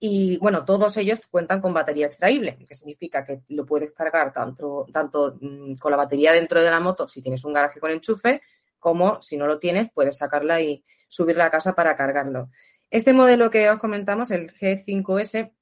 y 0.00 0.38
bueno, 0.38 0.64
todos 0.64 0.96
ellos 0.96 1.20
cuentan 1.30 1.60
con 1.60 1.74
batería 1.74 2.06
extraíble, 2.06 2.56
que 2.66 2.74
significa 2.74 3.22
que 3.22 3.42
lo 3.48 3.66
puedes 3.66 3.92
cargar 3.92 4.32
tanto, 4.32 4.86
tanto 4.90 5.36
mm, 5.38 5.74
con 5.74 5.90
la 5.90 5.98
batería 5.98 6.32
dentro 6.32 6.62
de 6.62 6.70
la 6.70 6.80
moto 6.80 7.06
si 7.06 7.20
tienes 7.20 7.44
un 7.44 7.52
garaje 7.52 7.80
con 7.80 7.90
enchufe, 7.90 8.40
como 8.78 9.20
si 9.20 9.36
no 9.36 9.46
lo 9.46 9.58
tienes, 9.58 9.90
puedes 9.92 10.16
sacarla 10.16 10.62
y 10.62 10.82
subirla 11.06 11.44
a 11.44 11.50
casa 11.50 11.74
para 11.74 11.94
cargarlo. 11.94 12.48
Este 12.88 13.12
modelo 13.12 13.50
que 13.50 13.68
os 13.68 13.78
comentamos, 13.78 14.30
el 14.30 14.54
G5S, 14.54 15.52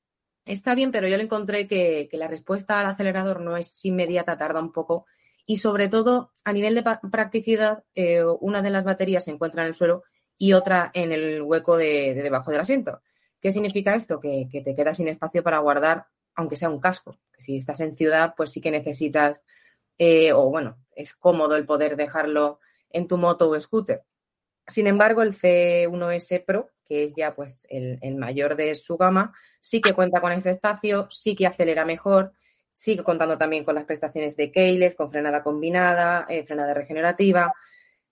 está 0.45 0.77
bien, 0.77 0.93
pero 0.93 1.09
yo 1.09 1.17
le 1.17 1.25
encontré 1.25 1.67
que, 1.67 2.09
la 2.13 2.29
respuesta 2.29 2.79
al 2.79 2.87
acelerador 2.87 3.41
no 3.41 3.57
es 3.57 3.85
inmediata, 3.85 4.37
tarda 4.37 4.61
un 4.61 4.71
poco. 4.71 5.07
Y 5.51 5.57
sobre 5.57 5.89
todo, 5.89 6.31
a 6.45 6.53
nivel 6.53 6.77
de 6.77 6.85
practicidad, 7.11 7.83
eh, 7.97 8.23
una 8.39 8.63
de 8.63 8.71
las 8.71 8.85
baterías 8.85 9.25
se 9.25 9.33
encuentra 9.33 9.63
en 9.63 9.67
el 9.71 9.75
suelo 9.75 10.05
y 10.39 10.53
otra 10.53 10.93
en 10.95 11.11
el 11.11 11.43
hueco 11.43 11.77
de 11.77 12.15
debajo 12.15 12.53
del 12.53 12.61
asiento 12.61 13.03
¿Qué 13.41 13.51
significa 13.51 13.97
esto? 13.97 14.21
Que, 14.21 14.47
te 14.65 14.77
queda 14.77 14.95
sin 14.95 15.09
espacio 15.09 15.43
para 15.43 15.59
guardar, 15.59 16.07
aunque 16.37 16.55
sea 16.55 16.71
un 16.71 16.79
casco. 16.79 17.19
Si 17.37 17.57
estás 17.57 17.81
en 17.81 17.97
ciudad, 17.97 18.35
pues 18.37 18.53
sí 18.53 18.61
que 18.61 18.71
necesitas, 18.71 19.43
eh, 19.99 20.33
o 20.33 20.51
bueno, 20.51 20.79
es 20.95 21.15
cómodo 21.15 21.57
el 21.57 21.67
poder 21.67 21.97
dejarlo 21.97 22.61
en 22.89 23.09
tu 23.09 23.17
moto 23.17 23.51
o 23.51 23.59
scooter. 23.59 24.05
Sin 24.69 24.87
embargo, 24.87 25.21
el 25.21 25.35
C1S 25.35 26.45
Pro, 26.45 26.71
que 26.85 27.03
es 27.03 27.15
ya 27.17 27.35
pues 27.35 27.67
el, 27.71 28.15
mayor 28.15 28.55
de 28.55 28.77
su 28.77 28.97
gama, 28.97 29.35
sí 29.61 29.81
que 29.81 29.95
cuenta 29.95 30.21
con 30.21 30.31
este 30.31 30.51
espacio, 30.51 31.09
sí 31.11 31.35
que 31.35 31.49
acelera 31.49 31.85
mejor, 31.85 32.35
sigue 32.81 33.05
contando 33.05 33.37
también 33.37 33.63
con 33.63 33.75
las 33.75 33.85
prestaciones 33.85 34.35
de 34.39 34.51
keyless, 34.51 34.95
con 34.95 35.11
frenada 35.11 35.43
combinada, 35.43 36.25
eh, 36.31 36.45
frenada 36.45 36.73
regenerativa. 36.73 37.53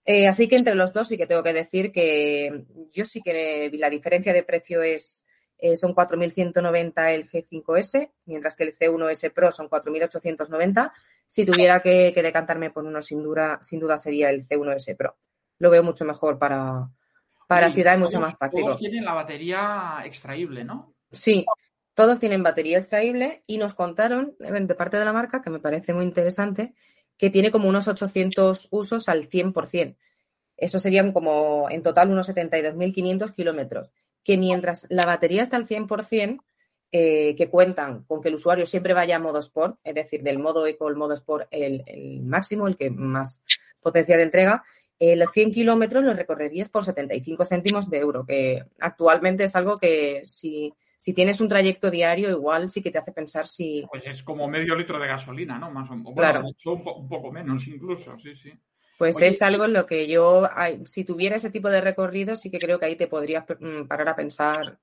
Eh, 0.05 0.27
así 0.27 0.47
que 0.47 0.57
entre 0.57 0.75
los 0.75 0.93
dos 0.93 1.07
sí 1.07 1.17
que 1.17 1.25
tengo 1.25 1.41
que 1.41 1.53
decir 1.53 1.91
que 1.91 2.65
yo 2.91 3.03
sí 3.03 3.19
que 3.19 3.71
la 3.73 3.89
diferencia 3.89 4.31
de 4.31 4.43
precio 4.43 4.83
es 4.83 5.25
eh, 5.57 5.75
son 5.75 5.95
4.190 5.95 7.13
el 7.15 7.27
G5S, 7.27 8.11
mientras 8.25 8.55
que 8.55 8.65
el 8.65 8.77
C1S 8.77 9.33
Pro 9.33 9.51
son 9.51 9.67
4.890. 9.67 10.91
Si 11.25 11.47
tuviera 11.47 11.81
que, 11.81 12.13
decantarme 12.13 12.69
por 12.69 12.85
uno, 12.85 13.01
sin 13.01 13.23
duda, 13.23 13.57
sin 13.63 13.79
duda 13.79 13.97
sería 13.97 14.29
el 14.29 14.47
C1S 14.47 14.95
Pro. 14.95 15.17
Lo 15.57 15.71
veo 15.71 15.81
mucho 15.81 16.05
mejor 16.05 16.37
para, 16.37 16.87
para 17.47 17.71
ciudad 17.71 17.97
y 17.97 18.01
mucho 18.01 18.19
más 18.19 18.37
práctico. 18.37 18.67
Todos 18.67 18.79
tienen 18.79 19.03
la 19.03 19.15
batería 19.15 20.01
extraíble, 20.05 20.63
¿no? 20.63 20.93
Sí, 21.11 21.43
todos 21.93 22.19
tienen 22.19 22.43
batería 22.43 22.77
extraíble 22.77 23.43
y 23.47 23.57
nos 23.57 23.73
contaron 23.73 24.35
de 24.39 24.75
parte 24.75 24.97
de 24.97 25.05
la 25.05 25.13
marca, 25.13 25.41
que 25.41 25.49
me 25.49 25.59
parece 25.59 25.93
muy 25.93 26.05
interesante, 26.05 26.73
que 27.17 27.29
tiene 27.29 27.51
como 27.51 27.67
unos 27.67 27.87
800 27.87 28.69
usos 28.71 29.09
al 29.09 29.29
100%. 29.29 29.97
Eso 30.55 30.79
serían 30.79 31.11
como 31.11 31.69
en 31.69 31.83
total 31.83 32.09
unos 32.09 32.29
72.500 32.29 33.33
kilómetros. 33.33 33.91
Que 34.23 34.37
mientras 34.37 34.87
la 34.89 35.05
batería 35.05 35.43
está 35.43 35.57
al 35.57 35.67
100%, 35.67 36.39
eh, 36.91 37.35
que 37.35 37.49
cuentan 37.49 38.03
con 38.05 38.21
que 38.21 38.29
el 38.29 38.35
usuario 38.35 38.65
siempre 38.65 38.95
vaya 38.95 39.17
a 39.17 39.19
modo 39.19 39.37
sport, 39.39 39.77
es 39.83 39.93
decir, 39.93 40.23
del 40.23 40.39
modo 40.39 40.65
eco 40.65 40.87
al 40.87 40.95
modo 40.95 41.13
sport 41.13 41.47
el, 41.51 41.83
máximo, 42.23 42.67
el 42.67 42.77
que 42.77 42.89
más 42.89 43.43
potencia 43.79 44.17
de 44.17 44.23
entrega, 44.23 44.63
eh, 44.97 45.15
los 45.15 45.31
100 45.31 45.51
kilómetros 45.51 46.03
los 46.03 46.17
recorrerías 46.17 46.67
por 46.67 46.83
75 46.83 47.45
céntimos 47.45 47.91
de 47.91 47.99
euro, 47.99 48.25
que 48.25 48.65
actualmente 48.79 49.43
es 49.43 49.55
algo 49.55 49.77
que 49.77 50.23
si 50.25 50.73
si 50.99 51.13
tienes 51.13 51.39
un 51.39 51.47
trayecto 51.47 51.89
diario, 51.89 52.29
igual 52.29 52.67
sí 52.67 52.81
que 52.81 52.91
te 52.91 52.97
hace 52.97 53.13
pensar 53.13 53.47
si. 53.47 53.85
Pues 53.89 54.03
es 54.05 54.21
como 54.21 54.49
medio 54.49 54.75
litro 54.75 54.99
de 54.99 55.07
gasolina, 55.07 55.57
¿no? 55.57 55.71
Más 55.71 55.89
o 55.89 55.95
menos. 55.95 56.13
claro. 56.13 56.43
un, 56.43 57.07
poco 57.07 57.31
menos 57.31 57.65
incluso, 57.67 58.19
sí, 58.19 58.35
sí. 58.35 58.51
Pues 58.97 59.21
es 59.21 59.41
algo 59.41 59.63
en 59.63 59.71
lo 59.71 59.85
que 59.85 60.09
yo, 60.09 60.49
si 60.83 61.05
tuviera 61.05 61.37
ese 61.37 61.51
tipo 61.51 61.69
de 61.69 61.79
recorrido, 61.79 62.35
sí 62.35 62.51
que 62.51 62.59
creo 62.59 62.77
que 62.77 62.85
ahí 62.85 62.97
te 62.97 63.07
podrías 63.07 63.45
mm, 63.47 63.87
parar 63.87 64.09
a 64.09 64.15
pensar 64.17 64.77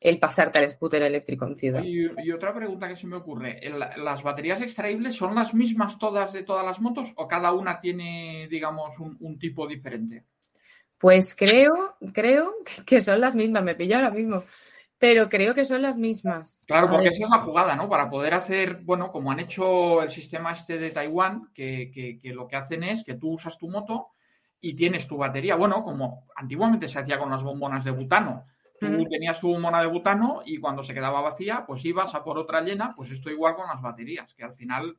el 0.00 0.18
pasarte 0.18 0.58
al 0.58 0.68
scooter 0.68 1.04
eléctrico 1.04 1.46
en 1.46 1.54
ciudad. 1.54 1.84
Y, 1.84 2.32
otra 2.32 2.52
pregunta 2.52 2.88
que 2.88 2.96
se 2.96 3.06
me 3.06 3.14
ocurre, 3.14 3.60
¿las 3.98 4.20
baterías 4.24 4.60
extraíbles 4.62 5.14
son 5.14 5.36
las 5.36 5.54
mismas 5.54 5.96
todas 5.96 6.32
de 6.32 6.42
todas 6.42 6.66
las 6.66 6.80
motos 6.80 7.12
o 7.14 7.28
cada 7.28 7.52
una 7.52 7.80
tiene, 7.80 8.48
digamos, 8.50 8.98
un, 8.98 9.16
un 9.20 9.38
tipo 9.38 9.68
diferente? 9.68 10.24
Pues 10.98 11.36
creo, 11.36 11.96
creo 12.12 12.52
que 12.84 13.00
son 13.00 13.20
las 13.20 13.36
mismas, 13.36 13.62
me 13.62 13.76
pilla 13.76 13.98
ahora 13.98 14.10
mismo 14.10 14.42
pero 15.02 15.28
creo 15.28 15.52
que 15.52 15.64
son 15.64 15.82
las 15.82 15.96
mismas. 15.96 16.62
Claro, 16.64 16.88
porque 16.88 17.08
esa 17.08 17.24
es 17.24 17.28
la 17.28 17.40
jugada, 17.40 17.74
¿no? 17.74 17.88
Para 17.88 18.08
poder 18.08 18.34
hacer, 18.34 18.82
bueno, 18.84 19.10
como 19.10 19.32
han 19.32 19.40
hecho 19.40 20.00
el 20.00 20.12
sistema 20.12 20.52
este 20.52 20.78
de 20.78 20.92
Taiwán, 20.92 21.50
que, 21.52 22.20
lo 22.22 22.46
que 22.46 22.54
hacen 22.54 22.84
es 22.84 23.02
que 23.02 23.14
tú 23.14 23.32
usas 23.32 23.58
tu 23.58 23.68
moto 23.68 24.10
y 24.60 24.76
tienes 24.76 25.08
tu 25.08 25.16
batería. 25.16 25.56
Bueno, 25.56 25.82
como 25.82 26.28
antiguamente 26.36 26.88
se 26.88 27.00
hacía 27.00 27.18
con 27.18 27.30
las 27.30 27.42
bombonas 27.42 27.84
de 27.84 27.90
butano. 27.90 28.44
Tú 28.78 29.04
tenías 29.10 29.40
tu 29.40 29.48
bombona 29.48 29.80
de 29.80 29.88
butano 29.88 30.42
y 30.46 30.58
cuando 30.58 30.84
se 30.84 30.94
quedaba 30.94 31.20
vacía, 31.20 31.64
pues 31.66 31.84
ibas 31.84 32.14
a 32.14 32.22
por 32.22 32.38
otra 32.38 32.60
llena, 32.60 32.94
pues 32.94 33.10
esto 33.10 33.28
igual 33.28 33.56
con 33.56 33.66
las 33.66 33.82
baterías, 33.82 34.32
que 34.34 34.44
al 34.44 34.54
final, 34.54 34.96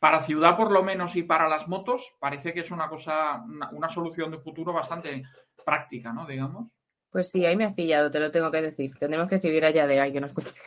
para 0.00 0.20
ciudad 0.20 0.56
por 0.56 0.72
lo 0.72 0.82
menos 0.82 1.14
y 1.14 1.22
para 1.22 1.48
las 1.48 1.68
motos, 1.68 2.12
parece 2.18 2.52
que 2.52 2.60
es 2.60 2.72
una 2.72 2.88
cosa, 2.88 3.40
una, 3.46 3.70
una 3.70 3.88
solución 3.88 4.32
de 4.32 4.38
futuro 4.38 4.72
bastante 4.72 5.22
práctica, 5.64 6.12
¿no? 6.12 6.26
Digamos. 6.26 6.72
Pues 7.12 7.30
sí, 7.30 7.44
ahí 7.44 7.56
me 7.56 7.64
has 7.64 7.74
pillado, 7.74 8.10
te 8.10 8.18
lo 8.18 8.30
tengo 8.30 8.50
que 8.50 8.62
decir. 8.62 8.94
Tenemos 8.98 9.28
que 9.28 9.34
escribir 9.34 9.66
allá 9.66 9.86
de 9.86 10.00
ahí 10.00 10.12
que 10.12 10.20
nos 10.20 10.32
cuente. 10.32 10.58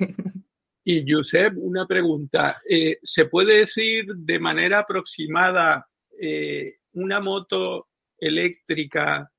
Y 0.88 1.12
Josep, 1.12 1.54
una 1.58 1.88
pregunta. 1.88 2.58
Eh, 2.70 3.00
¿Se 3.02 3.25
puede 3.25 3.58
decir 3.62 4.06
de 4.06 4.40
manera 4.40 4.82
aproximada 4.82 5.88
eh, 6.22 6.75
una 6.94 7.20
moto 7.20 7.88
eléctrica 8.20 9.32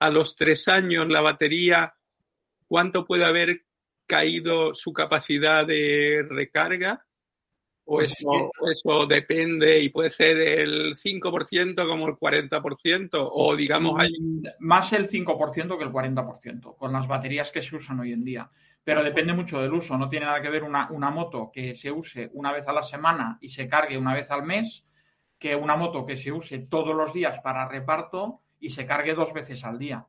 a 0.00 0.10
los 0.10 0.34
tres 0.34 0.66
años, 0.66 1.08
la 1.08 1.20
batería, 1.20 1.94
cuánto 2.66 3.06
puede 3.06 3.24
haber 3.24 3.62
caído 4.08 4.74
su 4.74 4.92
capacidad 4.92 5.64
de 5.64 6.26
recarga? 6.28 7.06
¿O 7.90 7.96
pues 7.96 8.10
eso, 8.10 8.50
eso 8.70 9.06
depende 9.06 9.80
y 9.80 9.88
puede 9.88 10.10
ser 10.10 10.36
el 10.36 10.94
5% 10.94 11.88
como 11.88 12.06
el 12.06 12.16
40%? 12.16 13.08
¿O 13.12 13.56
digamos 13.56 13.98
hay... 13.98 14.10
Mm, 14.20 14.42
más 14.58 14.92
el 14.92 15.08
5% 15.08 15.78
que 15.78 15.84
el 15.84 15.90
40% 15.90 16.76
con 16.76 16.92
las 16.92 17.08
baterías 17.08 17.50
que 17.50 17.62
se 17.62 17.76
usan 17.76 18.00
hoy 18.00 18.12
en 18.12 18.24
día. 18.24 18.50
Pero 18.84 19.02
depende 19.02 19.32
mucho 19.32 19.62
del 19.62 19.72
uso. 19.72 19.96
No 19.96 20.10
tiene 20.10 20.26
nada 20.26 20.42
que 20.42 20.50
ver 20.50 20.64
una, 20.64 20.90
una 20.90 21.08
moto 21.08 21.50
que 21.50 21.74
se 21.76 21.90
use 21.90 22.28
una 22.34 22.52
vez 22.52 22.68
a 22.68 22.74
la 22.74 22.82
semana 22.82 23.38
y 23.40 23.48
se 23.48 23.66
cargue 23.66 23.96
una 23.96 24.12
vez 24.12 24.30
al 24.30 24.42
mes 24.42 24.84
que 25.38 25.56
una 25.56 25.76
moto 25.76 26.04
que 26.04 26.18
se 26.18 26.30
use 26.30 26.58
todos 26.58 26.94
los 26.94 27.14
días 27.14 27.40
para 27.40 27.68
reparto 27.68 28.42
y 28.60 28.68
se 28.68 28.84
cargue 28.84 29.14
dos 29.14 29.32
veces 29.32 29.64
al 29.64 29.78
día. 29.78 30.06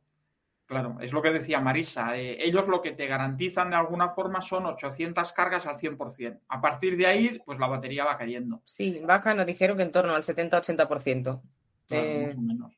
Claro, 0.69 0.97
es 1.01 1.11
lo 1.11 1.23
que 1.23 1.31
decía 1.31 1.59
Marisa. 1.59 2.15
Eh, 2.15 2.45
ellos 2.45 2.67
lo 2.67 2.79
que 2.79 2.91
te 2.91 3.07
garantizan 3.07 3.71
de 3.71 3.75
alguna 3.75 4.09
forma 4.09 4.39
son 4.39 4.67
800 4.67 5.31
cargas 5.31 5.65
al 5.65 5.77
100%. 5.77 6.41
A 6.47 6.61
partir 6.61 6.95
de 6.95 7.07
ahí, 7.07 7.41
pues 7.43 7.57
la 7.57 7.65
batería 7.65 8.05
va 8.05 8.19
cayendo. 8.19 8.61
Sí, 8.65 9.01
baja, 9.03 9.33
nos 9.33 9.47
dijeron 9.47 9.77
que 9.77 9.83
en 9.83 9.91
torno 9.91 10.13
al 10.13 10.21
70-80%. 10.21 11.41
Eh, 11.89 12.25
más 12.27 12.37
o 12.37 12.41
menos. 12.41 12.73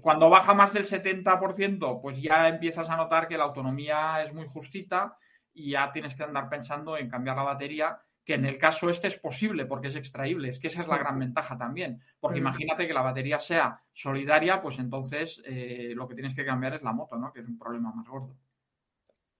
Cuando 0.00 0.30
baja 0.30 0.54
más 0.54 0.72
del 0.72 0.86
70%, 0.86 2.00
pues 2.00 2.22
ya 2.22 2.46
empiezas 2.46 2.88
a 2.88 2.96
notar 2.96 3.26
que 3.26 3.36
la 3.36 3.42
autonomía 3.42 4.22
es 4.22 4.32
muy 4.32 4.46
justita 4.46 5.18
y 5.52 5.72
ya 5.72 5.90
tienes 5.90 6.14
que 6.14 6.22
andar 6.22 6.48
pensando 6.48 6.96
en 6.96 7.10
cambiar 7.10 7.34
la 7.34 7.42
batería 7.42 7.98
que 8.24 8.34
en 8.34 8.44
el 8.44 8.58
caso 8.58 8.88
este 8.88 9.08
es 9.08 9.18
posible 9.18 9.66
porque 9.66 9.88
es 9.88 9.96
extraíble. 9.96 10.48
Es 10.48 10.58
que 10.58 10.68
esa 10.68 10.80
es 10.80 10.88
la 10.88 10.98
gran 10.98 11.18
ventaja 11.18 11.58
también. 11.58 12.00
Porque 12.20 12.38
mm. 12.38 12.42
imagínate 12.42 12.86
que 12.86 12.94
la 12.94 13.02
batería 13.02 13.38
sea 13.38 13.80
solidaria, 13.92 14.62
pues 14.62 14.78
entonces 14.78 15.40
eh, 15.44 15.92
lo 15.94 16.08
que 16.08 16.14
tienes 16.14 16.34
que 16.34 16.44
cambiar 16.44 16.74
es 16.74 16.82
la 16.82 16.92
moto, 16.92 17.16
¿no? 17.16 17.32
Que 17.32 17.40
es 17.40 17.48
un 17.48 17.58
problema 17.58 17.92
más 17.92 18.06
gordo. 18.06 18.36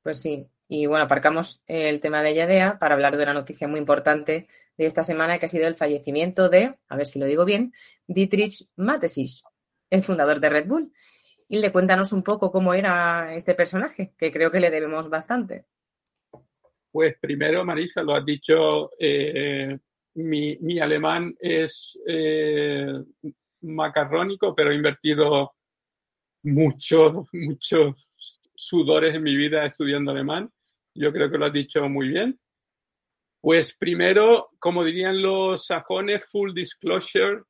Pues 0.03 0.21
sí. 0.21 0.49
Y 0.69 0.87
bueno, 0.87 1.05
aparcamos 1.05 1.63
el 1.67 2.01
tema 2.01 2.23
de 2.23 2.35
Yadea 2.35 2.79
para 2.79 2.95
hablar 2.95 3.17
de 3.17 3.23
una 3.23 3.35
noticia 3.35 3.69
muy 3.69 3.79
importante 3.79 4.49
de 4.77 4.87
esta 4.87 5.05
semana 5.05 5.39
que 5.39 5.47
ha 5.47 5.49
sido 5.49 5.69
el 5.69 5.75
fallecimiento 5.75 6.49
de, 6.49 6.79
a 6.89 6.97
ver 6.97 7.07
si 7.07 7.19
lo 7.19 7.27
digo 7.27 7.45
bien, 7.45 7.73
Dietrich 8.07 8.69
Matesis, 8.77 9.45
el 9.91 10.03
fundador 10.03 10.41
de 10.41 10.49
Red 10.49 10.67
Bull. 10.67 10.93
Y 11.49 11.59
le 11.59 11.71
cuéntanos 11.71 12.13
un 12.13 12.23
poco 12.23 12.51
cómo 12.51 12.73
era 12.73 13.35
este 13.35 13.55
personaje, 13.55 14.15
que 14.17 14.33
creo 14.33 14.51
que 14.51 14.61
le 14.61 14.71
debemos 14.71 15.11
bastante. 15.11 15.67
Pues 16.93 17.17
primero, 17.19 17.65
Marisa, 17.65 18.03
lo 18.03 18.15
has 18.15 18.25
dicho, 18.25 18.91
eh, 18.99 19.79
mi, 20.17 20.79
alemán 20.79 21.35
es 21.41 21.99
eh, 22.07 22.93
macarrónico, 23.63 24.55
pero 24.55 24.71
he 24.71 24.75
invertido 24.75 25.55
muchos, 26.43 27.27
muchos 27.33 28.09
sudores 28.55 29.15
en 29.15 29.23
mi 29.23 29.35
vida 29.35 29.65
estudiando 29.65 30.11
alemán. 30.11 30.51
Yo 30.95 31.13
creo 31.15 31.31
que 31.31 31.39
lo 31.39 31.47
has 31.47 31.53
dicho 31.55 31.89
muy 31.89 32.09
bien. 32.09 32.39
Pues 33.41 33.75
primero, 33.75 34.51
como 34.59 34.85
dirían 34.85 35.23
los 35.23 35.65
sajones, 35.65 36.29
full 36.31 36.53
disclosure, 36.53 37.43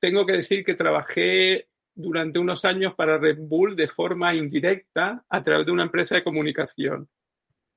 tengo 0.00 0.24
que 0.24 0.38
decir 0.38 0.64
que 0.64 0.74
trabajé 0.74 1.68
durante 1.94 2.38
unos 2.38 2.64
años 2.64 2.94
para 2.94 3.18
Red 3.18 3.40
Bull 3.40 3.76
de 3.76 3.88
forma 3.88 4.34
indirecta 4.34 5.22
a 5.28 5.42
través 5.42 5.66
de 5.66 5.72
una 5.72 5.84
empresa 5.84 6.14
de 6.14 6.24
comunicación. 6.24 7.08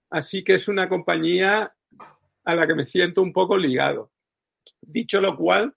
Así 0.10 0.44
que 0.44 0.56
es 0.56 0.68
una 0.68 0.88
compañía 0.88 1.74
a 2.44 2.56
la 2.56 2.68
que 2.68 2.76
me 2.76 2.86
siento 2.86 3.22
un 3.22 3.34
poco 3.34 3.58
ligado. 3.58 4.12
Dicho 4.82 5.20
lo 5.20 5.36
cual, 5.36 5.76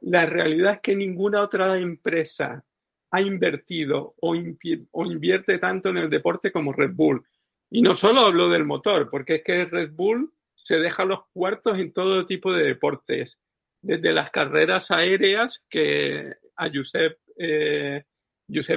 la 0.00 0.26
realidad 0.26 0.74
es 0.74 0.80
que 0.80 0.96
ninguna 0.96 1.42
otra 1.42 1.78
empresa 1.78 2.64
ha 3.10 3.20
invertido 3.20 4.14
o, 4.20 4.34
invierte 4.34 5.58
tanto 5.58 5.90
en 5.90 5.98
el 5.98 6.10
deporte 6.10 6.50
como 6.50 6.72
Red 6.72 6.92
Bull. 6.94 7.24
Y 7.70 7.82
no 7.82 7.94
solo 7.94 8.22
hablo 8.22 8.48
del 8.48 8.64
motor, 8.64 9.08
porque 9.10 9.36
es 9.36 9.44
que 9.44 9.64
Red 9.66 9.92
Bull 9.92 10.32
se 10.54 10.76
deja 10.76 11.04
los 11.04 11.26
cuartos 11.32 11.78
en 11.78 11.92
todo 11.92 12.24
tipo 12.24 12.52
de 12.52 12.64
deportes, 12.64 13.38
desde 13.82 14.12
las 14.12 14.30
carreras 14.30 14.90
aéreas, 14.90 15.62
que 15.68 16.32
a 16.56 16.70
Josep, 16.72 17.18
eh, 17.36 18.04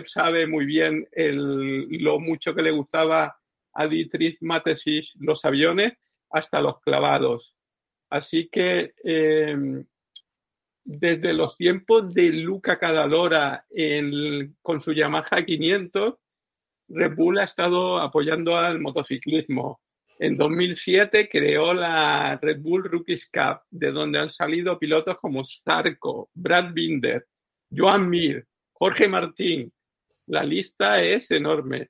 sabe 0.05 0.47
muy 0.47 0.65
bien 0.65 1.07
lo 1.15 2.19
mucho 2.19 2.53
que 2.53 2.61
le 2.61 2.71
gustaba 2.71 3.37
a 3.75 3.87
Dietrich 3.87 4.39
los 5.19 5.45
aviones 5.45 5.93
hasta 6.31 6.61
los 6.61 6.79
clavados. 6.81 7.55
Así 8.09 8.49
que 8.49 8.93
em, 9.03 9.85
desde 10.83 11.33
los 11.33 11.57
tiempos 11.57 12.13
de 12.13 12.31
Luca 12.31 12.77
Cadalora 12.79 13.65
con 14.61 14.81
su 14.81 14.93
Yamaha 14.93 15.43
500, 15.45 16.15
Red 16.87 17.15
Bull 17.15 17.39
ha 17.39 17.43
estado 17.43 17.97
apoyando 17.99 18.55
al 18.55 18.79
motociclismo. 18.79 19.81
En 20.17 20.37
2007 20.37 21.27
creó 21.29 21.73
la 21.73 22.37
Red 22.41 22.61
Bull 22.61 22.83
Rookies 22.83 23.29
Cup, 23.29 23.61
de 23.69 23.91
donde 23.91 24.19
han 24.19 24.29
salido 24.29 24.79
pilotos 24.79 25.17
como 25.19 25.43
Zarco, 25.43 26.29
Brad 26.33 26.71
Binder, 26.73 27.27
Joan 27.75 28.09
Mir, 28.09 28.45
Jorge 28.71 29.09
Martín. 29.09 29.73
La 30.27 30.43
lista 30.43 31.03
es 31.03 31.31
enorme. 31.31 31.89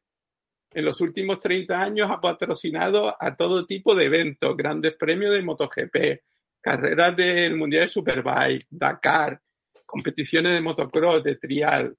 En 0.75 0.83
los 0.83 0.99
últimos 0.99 1.39
30 1.39 1.81
años 1.81 2.11
ha 2.11 2.19
patrocinado 2.19 3.15
a 3.17 3.33
todo 3.37 3.65
tipo 3.65 3.95
de 3.95 4.07
eventos, 4.07 4.57
grandes 4.57 4.97
premios 4.97 5.31
de 5.31 5.41
MotoGP, 5.41 6.19
carreras 6.59 7.15
del 7.15 7.55
Mundial 7.55 7.83
de 7.83 7.87
Superbike, 7.87 8.67
Dakar, 8.69 9.39
competiciones 9.85 10.51
de 10.51 10.59
motocross, 10.59 11.23
de 11.23 11.37
trial. 11.37 11.95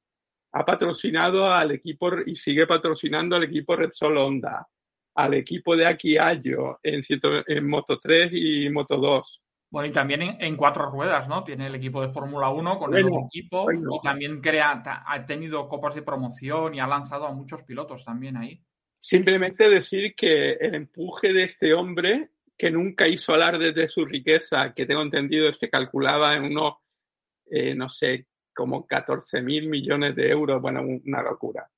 Ha 0.53 0.67
patrocinado 0.67 1.51
al 1.51 1.71
equipo 1.71 2.11
y 2.27 2.37
sigue 2.37 2.67
patrocinando 2.67 3.37
al 3.37 3.45
equipo 3.45 3.77
Repsol 3.77 4.19
Honda, 4.19 4.69
al 5.15 5.33
equipo 5.33 5.75
de 5.75 5.87
Aquiallo 5.87 6.79
en, 6.83 7.01
en 7.47 7.67
Moto 7.67 7.99
3 7.99 8.31
y 8.35 8.69
Moto 8.69 8.99
2. 8.99 9.43
Bueno, 9.71 9.89
y 9.89 9.93
también 9.93 10.37
en, 10.39 10.55
cuatro 10.55 10.91
ruedas, 10.91 11.27
¿no? 11.29 11.45
Tiene 11.45 11.69
el 11.69 11.75
equipo 11.77 12.03
de 12.03 12.13
Fórmula 12.13 12.51
1 12.51 12.79
con 12.79 12.95
el 12.95 13.09
equipo 13.09 13.73
y 13.73 14.01
también 14.03 14.43
crea, 14.43 14.83
ha 15.07 15.25
tenido 15.25 15.67
copas 15.67 15.95
de 15.95 16.03
promoción 16.03 16.75
y 16.75 16.81
ha 16.81 16.87
lanzado 16.87 17.27
a 17.27 17.33
muchos 17.33 17.63
pilotos 17.63 18.05
también 18.05 18.37
ahí. 18.37 18.66
Simplemente 18.99 19.69
decir 19.69 20.15
que 20.15 20.53
el 20.53 20.75
empuje 20.75 21.33
de 21.33 21.45
este 21.45 21.75
hombre, 21.75 22.31
que 22.57 22.71
nunca 22.71 23.07
hizo 23.07 23.33
alarde 23.33 23.73
de 23.73 23.89
su 23.89 24.05
riqueza, 24.05 24.73
que 24.75 24.87
tengo 24.87 25.03
entendido 25.03 25.49
es 25.49 25.59
que 25.59 25.71
calculaba 25.71 26.35
en 26.35 26.45
unos, 26.45 26.75
eh, 27.51 27.75
no 27.75 27.89
sé, 27.89 28.27
como 28.55 28.87
14 28.87 29.43
mil 29.43 29.69
millones 29.69 30.17
de 30.17 30.31
euros, 30.31 30.61
bueno, 30.63 30.83
una 30.83 31.23
locura. 31.23 31.69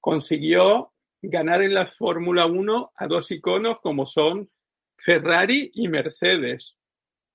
Consiguió 0.00 0.92
ganar 1.20 1.62
en 1.62 1.74
la 1.74 1.86
Fórmula 1.86 2.46
1 2.46 2.92
a 2.96 3.06
dos 3.06 3.30
iconos 3.30 3.78
como 3.80 4.06
son 4.06 4.50
Ferrari 4.96 5.70
y 5.74 5.88
Mercedes. 5.88 6.76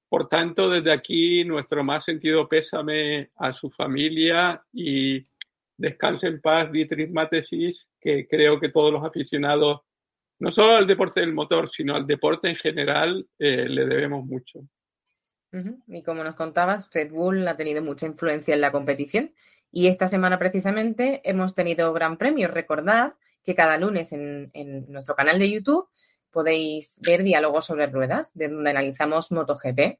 Por 0.07 0.27
tanto, 0.27 0.69
desde 0.69 0.91
aquí 0.91 1.45
nuestro 1.45 1.83
más 1.83 2.05
sentido 2.05 2.49
pésame 2.49 3.29
a 3.35 3.53
su 3.53 3.69
familia 3.69 4.63
y 4.73 5.23
descanse 5.79 6.27
en 6.27 6.41
paz 6.41 6.71
Dietrich 6.71 7.09
Matesis, 7.09 7.87
que 7.99 8.27
creo 8.27 8.59
que 8.59 8.69
todos 8.69 8.91
los 8.91 9.03
aficionados, 9.03 9.81
no 10.39 10.51
solo 10.51 10.75
al 10.75 10.85
deporte 10.87 11.21
del 11.21 11.33
motor, 11.33 11.69
sino 11.69 11.95
al 11.95 12.05
deporte 12.05 12.49
en 12.49 12.55
general, 12.55 13.25
eh, 13.39 13.67
le 13.67 13.85
debemos 13.85 14.25
mucho. 14.25 14.59
Y 15.87 16.03
como 16.03 16.23
nos 16.23 16.35
contabas, 16.35 16.89
Red 16.93 17.11
Bull 17.11 17.47
ha 17.47 17.57
tenido 17.57 17.81
mucha 17.81 18.05
influencia 18.05 18.53
en 18.53 18.61
la 18.61 18.71
competición 18.71 19.33
y 19.71 19.87
esta 19.87 20.07
semana 20.07 20.37
precisamente 20.37 21.21
hemos 21.23 21.55
tenido 21.55 21.93
gran 21.93 22.17
premio. 22.17 22.47
Recordad 22.47 23.13
que 23.43 23.55
cada 23.55 23.77
lunes 23.77 24.11
en, 24.11 24.51
nuestro 24.89 25.15
canal 25.15 25.39
de 25.39 25.49
YouTube 25.49 25.87
podéis 26.31 26.99
ver 27.01 27.23
diálogos 27.23 27.65
sobre 27.65 27.87
ruedas, 27.87 28.35
de 28.35 28.49
donde 28.49 28.69
analizamos 28.69 29.31
MotoGP. 29.31 29.99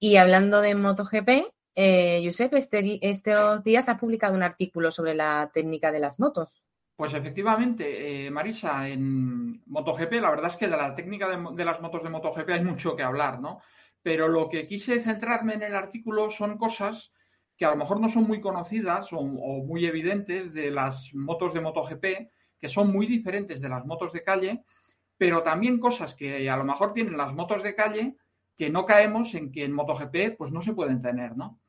Y 0.00 0.16
hablando 0.16 0.60
de 0.60 0.74
MotoGP, 0.74 1.52
eh, 1.74 2.20
Josep, 2.24 2.54
este, 2.54 2.98
estos 3.08 3.62
días 3.64 3.88
ha 3.88 3.98
publicado 3.98 4.34
un 4.34 4.42
artículo 4.42 4.90
sobre 4.90 5.14
la 5.14 5.50
técnica 5.52 5.92
de 5.92 6.00
las 6.00 6.18
motos. 6.18 6.64
Pues 6.96 7.14
efectivamente, 7.14 8.26
eh, 8.26 8.30
Marisa, 8.30 8.88
en 8.88 9.62
MotoGP, 9.66 10.12
la 10.14 10.30
verdad 10.30 10.50
es 10.50 10.56
que 10.56 10.68
de 10.68 10.76
la 10.76 10.94
técnica 10.94 11.28
de, 11.28 11.38
de, 11.54 11.64
las 11.64 11.80
motos 11.80 12.02
de 12.02 12.10
MotoGP 12.10 12.50
hay 12.50 12.64
mucho 12.64 12.94
que 12.94 13.02
hablar, 13.02 13.40
¿no? 13.40 13.60
Pero 14.02 14.28
lo 14.28 14.48
que 14.48 14.66
quise 14.66 15.00
centrarme 15.00 15.54
en 15.54 15.62
el 15.62 15.74
artículo 15.74 16.30
son 16.30 16.58
cosas 16.58 17.12
que 17.56 17.64
a 17.64 17.70
lo 17.70 17.76
mejor 17.76 18.00
no 18.00 18.08
son 18.08 18.24
muy 18.24 18.40
conocidas 18.40 19.12
o, 19.12 19.18
o 19.18 19.64
muy 19.64 19.86
evidentes 19.86 20.52
de 20.52 20.70
las 20.70 21.14
motos 21.14 21.54
de 21.54 21.60
MotoGP, 21.60 22.04
que 22.58 22.68
son 22.68 22.92
muy 22.92 23.06
diferentes 23.06 23.60
de 23.60 23.68
las 23.68 23.86
motos 23.86 24.12
de 24.12 24.22
calle, 24.22 24.64
pero 25.16 25.42
también 25.42 25.78
cosas 25.78 26.14
que 26.14 26.48
a 26.48 26.56
lo 26.56 26.64
mejor 26.64 26.92
tienen 26.92 27.16
las 27.16 27.32
motos 27.34 27.62
de 27.62 27.74
calle 27.74 28.16
que 28.56 28.68
no 28.70 28.84
caemos 28.84 29.34
en 29.34 29.50
que 29.52 29.64
en 29.64 29.72
MotoGP 29.72 30.36
pues 30.36 30.52
no 30.52 30.60
se 30.60 30.74
pueden 30.74 31.00
tener, 31.00 31.34
¿no? 31.36 31.59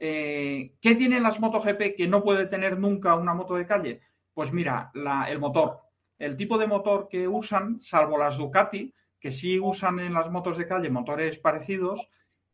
Eh, 0.00 0.74
¿Qué 0.80 0.94
tienen 0.94 1.22
las 1.22 1.40
MotoGP 1.40 1.96
que 1.96 2.08
no 2.08 2.22
puede 2.22 2.46
tener 2.46 2.78
nunca 2.78 3.14
una 3.16 3.34
moto 3.34 3.54
de 3.54 3.66
calle? 3.66 4.00
Pues 4.32 4.52
mira, 4.52 4.92
el 5.28 5.38
motor. 5.38 5.80
El 6.18 6.36
tipo 6.36 6.58
de 6.58 6.66
motor 6.66 7.08
que 7.08 7.26
usan, 7.28 7.80
salvo 7.80 8.18
las 8.18 8.36
Ducati, 8.36 8.92
que 9.20 9.32
sí 9.32 9.58
usan 9.58 10.00
en 10.00 10.14
las 10.14 10.30
motos 10.30 10.58
de 10.58 10.66
calle 10.66 10.90
motores 10.90 11.38
parecidos, 11.38 12.08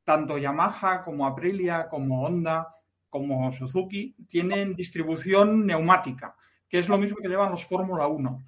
tanto 0.04 0.38
Yamaha 0.38 1.02
como 1.02 1.26
Aprilia, 1.26 1.88
como 1.88 2.24
Honda, 2.24 2.74
como 3.08 3.52
Suzuki, 3.52 4.14
tienen 4.28 4.74
distribución 4.74 5.66
neumática, 5.66 6.36
que 6.68 6.78
es 6.78 6.88
lo 6.88 6.98
mismo 6.98 7.18
que 7.18 7.28
llevan 7.28 7.52
los 7.52 7.64
Fórmula 7.64 8.06
1. 8.06 8.42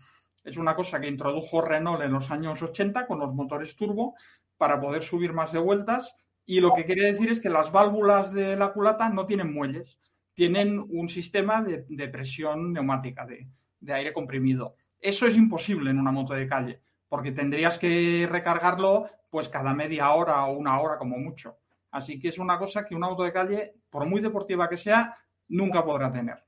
Es 0.44 0.56
una 0.56 0.76
cosa 0.76 1.00
que 1.00 1.08
introdujo 1.08 1.60
Renault 1.60 2.02
en 2.02 2.12
los 2.12 2.30
años 2.30 2.62
80 2.62 3.06
con 3.06 3.18
los 3.18 3.34
motores 3.34 3.74
turbo 3.74 4.14
para 4.56 4.80
poder 4.80 5.02
subir 5.02 5.32
más 5.32 5.52
de 5.52 5.58
vueltas. 5.58 6.14
Y 6.46 6.60
lo 6.60 6.72
que 6.74 6.84
quería 6.84 7.06
decir 7.06 7.28
es 7.30 7.40
que 7.40 7.50
las 7.50 7.72
válvulas 7.72 8.32
de 8.32 8.56
la 8.56 8.72
culata 8.72 9.08
no 9.08 9.26
tienen 9.26 9.52
muelles, 9.52 9.98
tienen 10.32 10.78
un 10.88 11.08
sistema 11.08 11.60
de, 11.60 12.08
presión 12.08 12.72
neumática, 12.72 13.26
de, 13.26 13.48
de 13.80 13.92
aire 13.92 14.12
comprimido. 14.12 14.76
Eso 15.00 15.26
es 15.26 15.36
imposible 15.36 15.90
en 15.90 15.98
una 15.98 16.12
moto 16.12 16.34
de 16.34 16.46
calle, 16.48 16.80
porque 17.08 17.32
tendrías 17.32 17.78
que 17.78 18.28
recargarlo 18.30 19.10
pues 19.28 19.48
cada 19.48 19.74
media 19.74 20.12
hora 20.12 20.44
o 20.46 20.56
una 20.56 20.80
hora 20.80 20.98
como 20.98 21.18
mucho. 21.18 21.58
Así 21.90 22.20
que 22.20 22.28
es 22.28 22.38
una 22.38 22.58
cosa 22.58 22.84
que 22.84 22.94
una 22.94 23.08
moto 23.08 23.24
de 23.24 23.32
calle, 23.32 23.74
por 23.90 24.06
muy 24.06 24.20
deportiva 24.20 24.68
que 24.68 24.76
sea, 24.76 25.16
nunca 25.48 25.84
podrá 25.84 26.12
tener. 26.12 26.44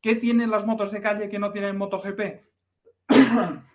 ¿Qué 0.00 0.14
tienen 0.14 0.50
las 0.50 0.64
motos 0.64 0.92
de 0.92 1.00
calle 1.00 1.28
que 1.28 1.38
no 1.38 1.50
tienen 1.50 1.76
MotoGP? 1.76 2.20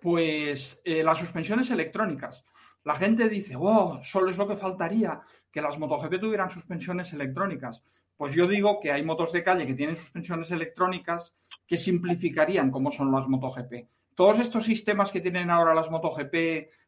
pues 0.00 0.80
eh, 0.84 1.02
las 1.02 1.18
suspensiones 1.18 1.70
electrónicas. 1.70 2.44
La 2.84 2.94
gente 2.94 3.30
dice, 3.30 3.54
oh, 3.58 4.00
solo 4.04 4.30
es 4.30 4.36
lo 4.36 4.46
que 4.46 4.58
faltaría 4.58 5.22
que 5.50 5.62
las 5.62 5.78
MotoGP 5.78 6.20
tuvieran 6.20 6.50
suspensiones 6.50 7.14
electrónicas. 7.14 7.82
Pues 8.14 8.34
yo 8.34 8.46
digo 8.46 8.78
que 8.78 8.92
hay 8.92 9.02
motos 9.02 9.32
de 9.32 9.42
calle 9.42 9.66
que 9.66 9.74
tienen 9.74 9.96
suspensiones 9.96 10.50
electrónicas 10.50 11.34
que 11.66 11.78
simplificarían 11.78 12.70
cómo 12.70 12.92
son 12.92 13.10
las 13.10 13.26
MotoGP. 13.26 13.88
Todos 14.14 14.38
estos 14.40 14.64
sistemas 14.64 15.10
que 15.10 15.22
tienen 15.22 15.50
ahora 15.50 15.74
las 15.74 15.90
MotoGP, 15.90 16.34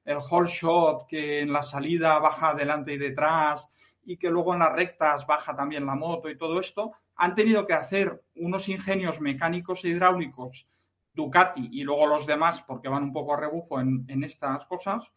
el 0.04 0.18
whole 0.30 0.48
shot, 0.48 1.06
que 1.08 1.40
en 1.40 1.52
la 1.52 1.62
salida 1.62 2.18
baja 2.18 2.50
adelante 2.50 2.92
y 2.92 2.98
detrás, 2.98 3.66
y 4.04 4.18
que 4.18 4.28
luego 4.28 4.52
en 4.52 4.60
las 4.60 4.74
rectas 4.74 5.26
baja 5.26 5.56
también 5.56 5.86
la 5.86 5.94
moto 5.94 6.28
y 6.28 6.36
todo 6.36 6.60
esto, 6.60 6.92
han 7.16 7.34
tenido 7.34 7.66
que 7.66 7.72
hacer 7.72 8.22
unos 8.34 8.68
ingenios 8.68 9.20
mecánicos 9.22 9.82
e 9.84 9.88
hidráulicos 9.88 10.68
Ducati 11.14 11.70
y 11.72 11.82
luego 11.84 12.06
los 12.06 12.26
demás, 12.26 12.62
porque 12.66 12.90
van 12.90 13.04
un 13.04 13.12
poco 13.14 13.32
a 13.32 13.40
rebufo 13.40 13.80
en 13.80 14.22
estas 14.22 14.66
cosas, 14.66 15.10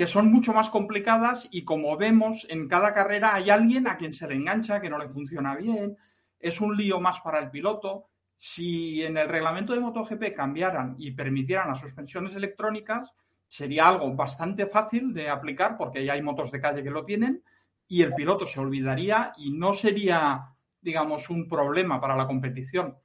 que 0.00 0.06
son 0.06 0.32
mucho 0.32 0.54
más 0.54 0.70
complicadas 0.70 1.46
y 1.50 1.62
como 1.62 1.94
vemos 1.98 2.46
en 2.48 2.68
cada 2.68 2.94
carrera 2.94 3.34
hay 3.34 3.50
alguien 3.50 3.86
a 3.86 3.98
quien 3.98 4.14
se 4.14 4.26
le 4.26 4.34
engancha, 4.34 4.80
que 4.80 4.88
no 4.88 4.96
le 4.96 5.10
funciona 5.10 5.54
bien, 5.54 5.98
es 6.38 6.62
un 6.62 6.74
lío 6.74 7.02
más 7.02 7.20
para 7.20 7.38
el 7.38 7.50
piloto. 7.50 8.06
Si 8.38 9.02
en 9.02 9.18
el 9.18 9.28
reglamento 9.28 9.74
de 9.74 9.80
MotoGP 9.80 10.34
cambiaran 10.34 10.94
y 10.96 11.10
permitieran 11.10 11.68
las 11.68 11.82
suspensiones 11.82 12.34
electrónicas, 12.34 13.12
sería 13.46 13.88
algo 13.88 14.10
bastante 14.14 14.64
fácil 14.68 15.12
de 15.12 15.28
aplicar 15.28 15.76
porque 15.76 16.02
ya 16.02 16.14
hay 16.14 16.22
motos 16.22 16.50
de 16.50 16.62
calle 16.62 16.82
que 16.82 16.88
lo 16.88 17.04
tienen 17.04 17.44
y 17.86 18.00
el 18.00 18.14
piloto 18.14 18.46
se 18.46 18.58
olvidaría 18.58 19.34
y 19.36 19.50
no 19.50 19.74
sería, 19.74 20.46
digamos, 20.80 21.28
un 21.28 21.46
problema 21.46 22.00
para 22.00 22.16
la 22.16 22.26
competición. 22.26 22.96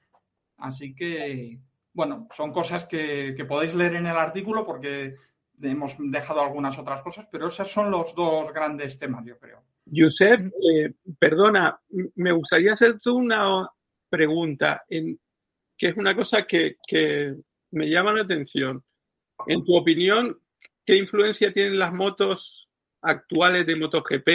Así 0.59 0.95
que, 0.95 1.59
bueno, 1.91 2.29
son 2.37 2.53
cosas 2.53 2.85
que, 2.85 3.33
que 3.35 3.43
podéis 3.43 3.75
leer 3.75 3.95
en 3.95 4.05
el 4.05 4.15
artículo 4.15 4.65
porque 4.65 5.15
hemos 5.61 5.95
dejado 5.97 6.41
algunas 6.41 6.77
otras 6.77 7.01
cosas, 7.01 7.27
pero 7.31 7.47
esos 7.47 7.71
son 7.71 7.91
los 7.91 8.13
dos 8.15 8.51
grandes 8.53 8.97
temas, 8.97 9.25
yo 9.25 9.37
creo. 9.37 9.63
Josep, 9.91 10.47
eh, 10.47 10.93
perdona, 11.19 11.79
me 12.15 12.31
gustaría 12.31 12.73
hacerte 12.73 13.09
una 13.09 13.69
pregunta, 14.09 14.83
en, 14.89 15.19
que 15.77 15.89
es 15.89 15.97
una 15.97 16.15
cosa 16.15 16.45
que, 16.45 16.77
me 17.71 17.89
llama 17.89 18.13
la 18.13 18.21
atención. 18.21 18.83
En 19.47 19.65
tu 19.65 19.75
opinión, 19.75 20.39
¿qué 20.85 20.95
influencia 20.95 21.51
tienen 21.51 21.77
las 21.77 21.93
motos 21.93 22.69
actuales 23.01 23.65
de 23.65 23.75
MotoGP 23.75 24.29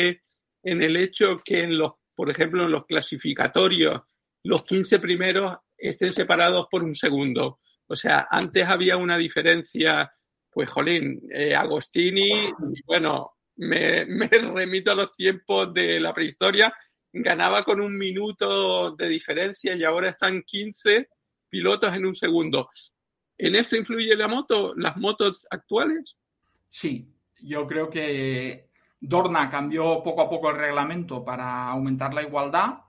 en 0.65 0.83
el 0.83 0.97
hecho 0.97 1.41
que 1.43 1.61
en 1.61 1.79
los, 1.79 1.93
por 2.15 2.29
ejemplo, 2.29 2.65
en 2.65 2.73
los 2.73 2.85
clasificatorios, 2.85 4.03
los 4.45 4.65
15 4.65 4.99
primeros 4.99 5.57
estén 5.79 6.13
separados 6.13 6.67
por 6.71 6.85
un 6.85 6.95
segundo? 6.95 7.61
O 7.87 7.97
sea, 7.97 8.29
antes 8.31 8.67
había 8.69 8.99
una 8.99 9.17
diferencia 9.17 10.13
pues 10.51 10.69
jolín, 10.71 11.21
eh, 11.33 11.55
Agostini, 11.55 12.53
bueno, 12.87 13.33
me, 13.57 14.05
remito 14.55 14.93
a 14.93 14.97
los 14.97 15.15
tiempos 15.15 15.73
de 15.73 16.01
la 16.01 16.13
prehistoria, 16.13 16.73
ganaba 17.13 17.63
con 17.63 17.81
un 17.81 17.97
minuto 17.97 18.95
de 18.97 19.09
diferencia 19.09 19.75
y 19.75 19.85
ahora 19.85 20.11
están 20.11 20.43
15 20.43 21.09
pilotos 21.49 21.95
en 21.95 22.07
un 22.07 22.15
segundo. 22.15 22.69
¿En 23.37 23.55
esto 23.55 23.77
influye 23.77 24.15
la 24.17 24.29
moto, 24.29 24.75
las 24.77 24.97
motos 24.97 25.47
actuales? 25.51 26.17
Sí, 26.69 27.09
yo 27.43 27.67
creo 27.67 27.89
que 27.89 28.69
Dorna 29.01 29.51
cambió 29.51 30.03
poco 30.03 30.23
a 30.23 30.31
poco 30.31 30.51
el 30.51 30.57
reglamento 30.57 31.25
para 31.25 31.69
aumentar 31.69 32.13
la 32.13 32.23
igualdad. 32.23 32.81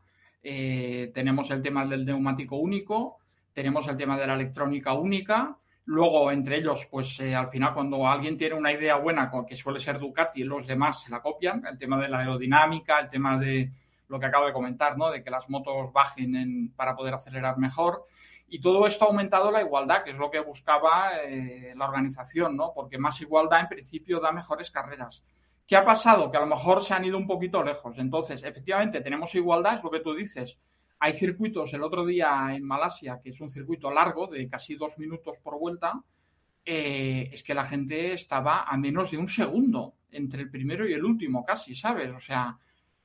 Eh, 0.44 1.12
tenemos 1.14 1.50
el 1.52 1.62
tema 1.62 1.86
del 1.86 2.06
neumático 2.06 2.58
único, 2.58 3.18
tenemos 3.54 3.88
el 3.88 3.98
tema 3.98 4.18
de 4.18 4.28
la 4.28 4.36
electrónica 4.36 4.94
única, 4.94 5.58
luego 5.86 6.32
entre 6.32 6.58
ellos, 6.58 6.88
pues 6.90 7.20
eh, 7.20 7.36
al 7.36 7.50
final 7.50 7.74
cuando 7.74 8.08
alguien 8.08 8.38
tiene 8.38 8.56
una 8.56 8.72
idea 8.72 8.96
buena, 8.98 9.32
que 9.48 9.56
suele 9.56 9.80
ser 9.80 10.00
Ducati, 10.00 10.44
los 10.44 10.68
demás 10.68 11.02
se 11.04 11.12
la 11.12 11.22
copian, 11.22 11.66
el 11.66 11.78
tema 11.78 12.00
de 12.00 12.10
la 12.10 12.20
aerodinámica, 12.20 13.00
el 13.00 13.08
tema 13.08 13.38
de 13.38 13.72
lo 14.08 14.20
que 14.20 14.26
acabo 14.26 14.46
de 14.46 14.54
comentar, 14.54 14.98
¿no? 14.98 15.10
De 15.10 15.24
que 15.24 15.30
las 15.30 15.50
motos 15.50 15.92
bajen 15.94 16.74
para 16.76 16.96
poder 16.96 17.14
acelerar 17.14 17.58
mejor. 17.58 18.06
Y 18.48 18.60
todo 18.60 18.86
esto 18.86 19.06
ha 19.06 19.08
aumentado 19.08 19.50
la 19.50 19.62
igualdad, 19.62 20.04
que 20.04 20.12
es 20.12 20.18
lo 20.18 20.30
que 20.30 20.42
buscaba 20.42 21.18
eh, 21.24 21.74
la 21.76 21.88
organización, 21.88 22.58
¿no? 22.58 22.74
Porque 22.76 22.98
más 22.98 23.22
igualdad 23.22 23.62
en 23.62 23.70
principio 23.70 24.20
da 24.20 24.34
mejores 24.34 24.70
carreras. 24.70 25.24
¿Qué 25.66 25.78
ha 25.78 25.86
pasado? 25.86 26.30
Que 26.30 26.36
a 26.36 26.42
lo 26.42 26.48
mejor 26.48 26.84
se 26.84 26.94
han 26.94 27.06
ido 27.06 27.18
un 27.18 27.28
poquito 27.28 27.64
lejos. 27.64 27.98
Entonces, 27.98 28.44
efectivamente, 28.44 29.00
tenemos 29.00 29.34
igualdad, 29.36 29.76
es 29.76 29.84
lo 29.84 29.90
que 29.90 30.02
tú 30.02 30.14
dices. 30.14 30.60
Hay 31.04 31.14
circuitos, 31.14 31.74
el 31.74 31.82
otro 31.82 32.06
día 32.06 32.54
en 32.56 32.64
Malasia, 32.64 33.20
que 33.24 33.32
es 33.32 33.42
un 33.42 33.50
circuito 33.50 33.90
largo, 33.90 34.28
de 34.28 34.48
casi 34.48 34.76
dos 34.76 35.00
minutos 35.00 35.36
por 35.42 35.58
vuelta, 35.58 36.00
eh, 36.64 37.28
es 37.34 37.42
que 37.42 37.56
la 37.56 37.66
gente 37.66 38.14
estaba 38.14 38.66
a 38.66 38.78
menos 38.78 39.10
de 39.10 39.18
un 39.18 39.28
segundo 39.28 39.96
entre 40.12 40.44
el 40.44 40.52
primero 40.52 40.88
y 40.88 40.94
el 40.94 41.04
último, 41.04 41.44
casi, 41.44 41.74
¿sabes? 41.74 42.12
O 42.12 42.20
sea, 42.20 42.56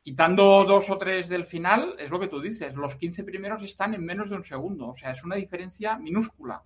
quitando 0.03 0.65
dos 0.65 0.91
o 0.91 0.99
tres 0.99 1.31
del 1.31 1.47
final, 1.47 1.95
es 1.99 2.11
lo 2.11 2.21
que 2.21 2.29
tú 2.29 2.39
dices, 2.39 2.75
los 2.75 2.97
15 2.97 3.25
primeros 3.25 3.63
están 3.63 3.95
en 3.95 4.05
menos 4.05 4.29
de 4.29 4.37
un 4.37 4.45
segundo, 4.45 4.89
o 4.89 4.97
sea, 4.97 5.13
es 5.13 5.25
una 5.25 5.37
diferencia 5.37 5.97
minúscula. 5.97 6.65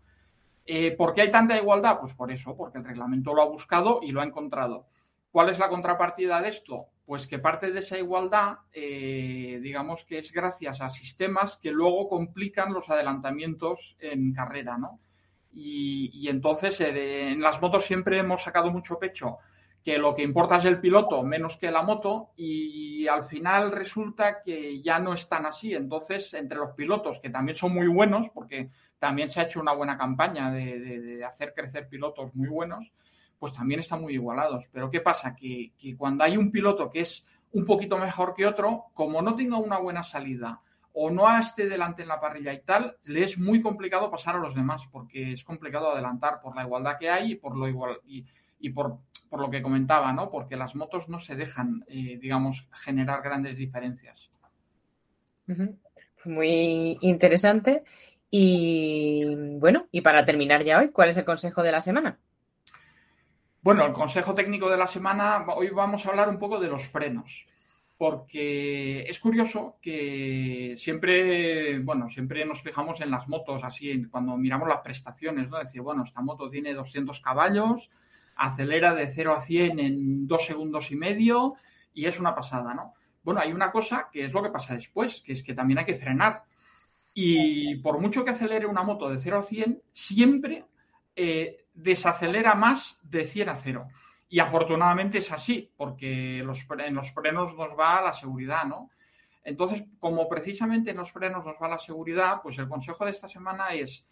Eh, 0.66 0.96
¿Por 0.96 1.14
qué 1.14 1.22
hay 1.22 1.30
tanta 1.30 1.56
igualdad? 1.56 2.00
Pues 2.00 2.12
por 2.12 2.32
eso, 2.32 2.56
porque 2.56 2.78
el 2.78 2.84
reglamento 2.84 3.32
lo 3.34 3.42
ha 3.42 3.46
buscado 3.46 4.00
y 4.02 4.10
lo 4.10 4.20
ha 4.20 4.24
encontrado. 4.24 4.88
¿Cuál 5.30 5.50
es 5.50 5.60
la 5.60 5.68
contrapartida 5.68 6.42
de 6.42 6.48
esto? 6.48 6.86
Pues 7.10 7.26
que 7.26 7.40
parte 7.40 7.72
de 7.72 7.80
esa 7.80 7.98
igualdad, 7.98 8.58
eh, 8.72 9.58
digamos 9.60 10.04
que 10.04 10.18
es 10.18 10.30
gracias 10.30 10.80
a 10.80 10.90
sistemas 10.90 11.56
que 11.56 11.72
luego 11.72 12.08
complican 12.08 12.72
los 12.72 12.88
adelantamientos 12.88 13.96
en 13.98 14.32
carrera, 14.32 14.78
¿no? 14.78 15.00
Y, 15.52 16.28
entonces 16.28 16.80
eh, 16.80 17.32
en 17.32 17.40
las 17.40 17.60
motos 17.60 17.84
siempre 17.84 18.16
hemos 18.18 18.44
sacado 18.44 18.70
mucho 18.70 19.00
pecho 19.00 19.38
que 19.82 19.98
lo 19.98 20.14
que 20.14 20.22
importa 20.22 20.58
es 20.58 20.66
el 20.66 20.80
piloto 20.80 21.24
menos 21.24 21.56
que 21.56 21.72
la 21.72 21.82
moto 21.82 22.30
y 22.36 23.08
al 23.08 23.24
final 23.24 23.72
resulta 23.72 24.40
que 24.44 24.80
ya 24.80 25.00
no 25.00 25.12
es 25.12 25.28
tan 25.28 25.46
así. 25.46 25.74
Entonces, 25.74 26.32
entre 26.34 26.58
los 26.58 26.74
pilotos, 26.74 27.18
que 27.18 27.30
también 27.30 27.56
son 27.56 27.74
muy 27.74 27.88
buenos, 27.88 28.30
porque 28.30 28.70
también 29.00 29.32
se 29.32 29.40
ha 29.40 29.44
hecho 29.46 29.58
una 29.58 29.72
buena 29.72 29.98
campaña 29.98 30.52
de 30.52 31.24
hacer 31.24 31.54
crecer 31.54 31.88
pilotos 31.88 32.32
muy 32.36 32.46
buenos, 32.46 32.92
pues 33.40 33.54
también 33.54 33.80
están 33.80 34.02
muy 34.02 34.12
igualados. 34.12 34.66
Pero 34.70 34.90
¿qué 34.90 35.00
pasa? 35.00 35.34
Que, 35.34 35.72
cuando 35.96 36.22
hay 36.22 36.36
un 36.36 36.52
piloto 36.52 36.90
que 36.90 37.00
es 37.00 37.26
un 37.52 37.64
poquito 37.64 37.98
mejor 37.98 38.34
que 38.34 38.46
otro, 38.46 38.84
como 38.94 39.22
no 39.22 39.34
tenga 39.34 39.56
una 39.56 39.78
buena 39.78 40.04
salida 40.04 40.60
o 40.92 41.10
no 41.10 41.26
esté 41.38 41.66
delante 41.68 42.02
en 42.02 42.08
la 42.08 42.20
parrilla 42.20 42.52
y 42.52 42.60
tal, 42.60 42.96
le 43.04 43.24
es 43.24 43.38
muy 43.38 43.62
complicado 43.62 44.10
pasar 44.10 44.36
a 44.36 44.40
los 44.40 44.54
demás, 44.54 44.82
porque 44.92 45.32
es 45.32 45.42
complicado 45.42 45.90
adelantar 45.90 46.40
por 46.42 46.54
la 46.54 46.64
igualdad 46.64 46.98
que 46.98 47.08
hay 47.08 47.32
y 47.32 47.34
por 47.36 47.56
lo 47.56 47.66
igual 47.66 47.98
y, 48.04 48.70
por, 48.70 48.98
lo 49.32 49.50
que 49.50 49.62
comentaba, 49.62 50.12
¿no? 50.12 50.30
Porque 50.30 50.56
las 50.56 50.74
motos 50.74 51.08
no 51.08 51.18
se 51.18 51.34
dejan, 51.34 51.84
eh, 51.88 52.18
digamos, 52.20 52.68
generar 52.72 53.22
grandes 53.22 53.56
diferencias. 53.56 54.30
Muy 56.24 56.98
interesante. 57.00 57.84
Y 58.30 59.24
bueno, 59.58 59.88
y 59.90 60.02
para 60.02 60.26
terminar 60.26 60.62
ya 60.62 60.80
hoy, 60.80 60.90
¿cuál 60.90 61.08
es 61.08 61.16
el 61.16 61.24
consejo 61.24 61.62
de 61.62 61.72
la 61.72 61.80
semana? 61.80 62.18
Bueno, 63.62 63.84
el 63.84 63.92
consejo 63.92 64.34
técnico 64.34 64.70
de 64.70 64.78
la 64.78 64.86
semana, 64.86 65.44
hoy 65.54 65.68
vamos 65.68 66.06
a 66.06 66.08
hablar 66.08 66.30
un 66.30 66.38
poco 66.38 66.58
de 66.58 66.68
los 66.68 66.86
frenos, 66.86 67.44
porque 67.98 69.02
es 69.02 69.20
curioso 69.20 69.76
que 69.82 70.76
siempre, 70.78 71.78
bueno, 71.80 72.08
siempre 72.08 72.46
nos 72.46 72.62
fijamos 72.62 73.02
en 73.02 73.10
las 73.10 73.28
motos, 73.28 73.62
así 73.62 74.06
cuando 74.06 74.38
miramos 74.38 74.66
las 74.66 74.80
prestaciones, 74.80 75.50
¿no? 75.50 75.58
Decir, 75.58 75.82
bueno, 75.82 76.04
esta 76.04 76.22
moto 76.22 76.48
tiene 76.48 76.72
200 76.72 77.20
caballos, 77.20 77.90
acelera 78.34 78.94
de 78.94 79.10
0 79.10 79.34
a 79.34 79.40
100 79.40 79.78
en 79.78 80.26
dos 80.26 80.46
segundos 80.46 80.90
y 80.90 80.96
medio 80.96 81.56
y 81.92 82.06
es 82.06 82.18
una 82.18 82.34
pasada, 82.34 82.72
¿no? 82.72 82.94
Bueno, 83.22 83.40
hay 83.40 83.52
una 83.52 83.70
cosa 83.70 84.08
que 84.10 84.24
es 84.24 84.32
lo 84.32 84.42
que 84.42 84.48
pasa 84.48 84.74
después, 84.74 85.20
que 85.20 85.34
es 85.34 85.42
que 85.42 85.52
también 85.52 85.80
hay 85.80 85.84
que 85.84 85.98
frenar. 85.98 86.44
Y 87.12 87.76
por 87.82 88.00
mucho 88.00 88.24
que 88.24 88.30
acelere 88.30 88.64
una 88.64 88.84
moto 88.84 89.10
de 89.10 89.18
0 89.18 89.40
a 89.40 89.42
100, 89.42 89.82
siempre 89.92 90.64
eh, 91.14 91.66
desacelera 91.82 92.54
más 92.54 92.98
de 93.02 93.24
100 93.24 93.48
a 93.48 93.56
0. 93.56 93.88
Y 94.28 94.38
afortunadamente 94.38 95.18
es 95.18 95.32
así, 95.32 95.72
porque 95.76 96.38
en 96.38 96.46
los 96.46 97.12
frenos 97.12 97.54
nos 97.54 97.78
va 97.78 98.00
la 98.00 98.12
seguridad, 98.12 98.64
¿no? 98.64 98.90
Entonces, 99.42 99.84
como 99.98 100.28
precisamente 100.28 100.90
en 100.90 100.98
los 100.98 101.10
frenos 101.10 101.44
nos 101.44 101.56
va 101.60 101.68
la 101.68 101.78
seguridad, 101.78 102.40
pues 102.42 102.58
el 102.58 102.68
consejo 102.68 103.04
de 103.04 103.12
esta 103.12 103.28
semana 103.28 103.70
es 103.70 104.04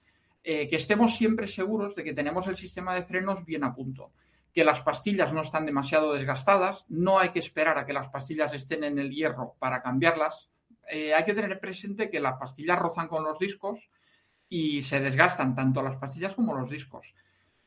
eh, 0.42 0.68
que 0.68 0.76
estemos 0.76 1.16
siempre 1.16 1.46
seguros 1.46 1.94
de 1.94 2.02
que 2.02 2.14
tenemos 2.14 2.46
el 2.48 2.56
sistema 2.56 2.94
de 2.94 3.04
frenos 3.04 3.44
bien 3.44 3.64
a 3.64 3.74
punto, 3.74 4.12
que 4.52 4.64
las 4.64 4.80
pastillas 4.80 5.32
no 5.32 5.42
están 5.42 5.66
demasiado 5.66 6.14
desgastadas, 6.14 6.86
no 6.88 7.18
hay 7.18 7.28
que 7.28 7.40
esperar 7.40 7.78
a 7.78 7.84
que 7.84 7.92
las 7.92 8.08
pastillas 8.08 8.52
estén 8.54 8.84
en 8.84 8.98
el 8.98 9.10
hierro 9.10 9.54
para 9.58 9.82
cambiarlas. 9.82 10.48
Eh, 10.90 11.12
hay 11.12 11.24
que 11.24 11.34
tener 11.34 11.60
presente 11.60 12.10
que 12.10 12.18
las 12.18 12.38
pastillas 12.38 12.78
rozan 12.78 13.08
con 13.08 13.22
los 13.22 13.38
discos 13.38 13.90
y 14.48 14.80
se 14.82 15.00
desgastan 15.00 15.54
tanto 15.54 15.82
las 15.82 15.96
pastillas 15.96 16.34
como 16.34 16.54
los 16.54 16.70
discos. 16.70 17.14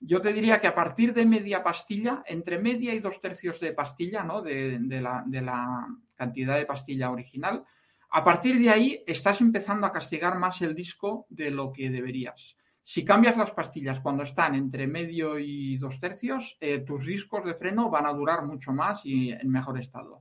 Yo 0.04 0.20
te 0.20 0.34
diría 0.34 0.60
que 0.60 0.68
a 0.68 0.74
partir 0.74 1.14
de 1.14 1.28
media 1.28 1.62
pastilla, 1.62 2.24
entre 2.26 2.58
media 2.58 2.92
y 2.94 3.00
dos 3.00 3.22
tercios 3.22 3.60
de 3.60 3.72
pastilla, 3.72 4.24
¿no? 4.24 4.42
De, 4.42 4.80
la, 5.00 5.88
cantidad 6.16 6.58
de 6.58 6.66
pastilla 6.66 7.12
original, 7.12 7.64
a 8.10 8.24
partir 8.24 8.60
de 8.60 8.72
ahí 8.72 9.04
estás 9.06 9.42
empezando 9.42 9.86
a 9.86 9.92
castigar 9.92 10.38
más 10.40 10.62
el 10.64 10.74
disco 10.74 11.28
de 11.30 11.52
lo 11.52 11.72
que 11.72 11.90
deberías. 11.92 12.58
Si 12.84 13.06
cambias 13.06 13.38
las 13.38 13.52
pastillas 13.52 14.00
cuando 14.00 14.24
están 14.24 14.56
entre 14.56 14.88
medio 14.88 15.38
y 15.38 15.78
dos 15.78 16.00
tercios, 16.00 16.58
eh, 16.60 16.80
tus 16.80 17.06
discos 17.06 17.46
de 17.46 17.54
freno 17.54 17.90
van 17.92 18.08
a 18.08 18.14
durar 18.14 18.44
mucho 18.44 18.74
más 18.74 19.06
y 19.06 19.32
en 19.32 19.50
mejor 19.50 19.80
estado. 19.80 20.20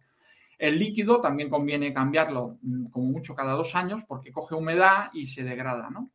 El 0.58 0.78
líquido 0.78 1.22
también 1.22 1.48
conviene 1.48 1.94
cambiarlo 1.94 2.58
mm, 2.60 2.86
como 2.90 3.06
mucho 3.06 3.34
cada 3.34 3.54
dos 3.54 3.74
años 3.74 4.04
porque 4.06 4.30
coge 4.30 4.54
humedad 4.54 5.08
y 5.14 5.26
se 5.26 5.42
degrada, 5.42 5.88
¿no? 5.88 6.10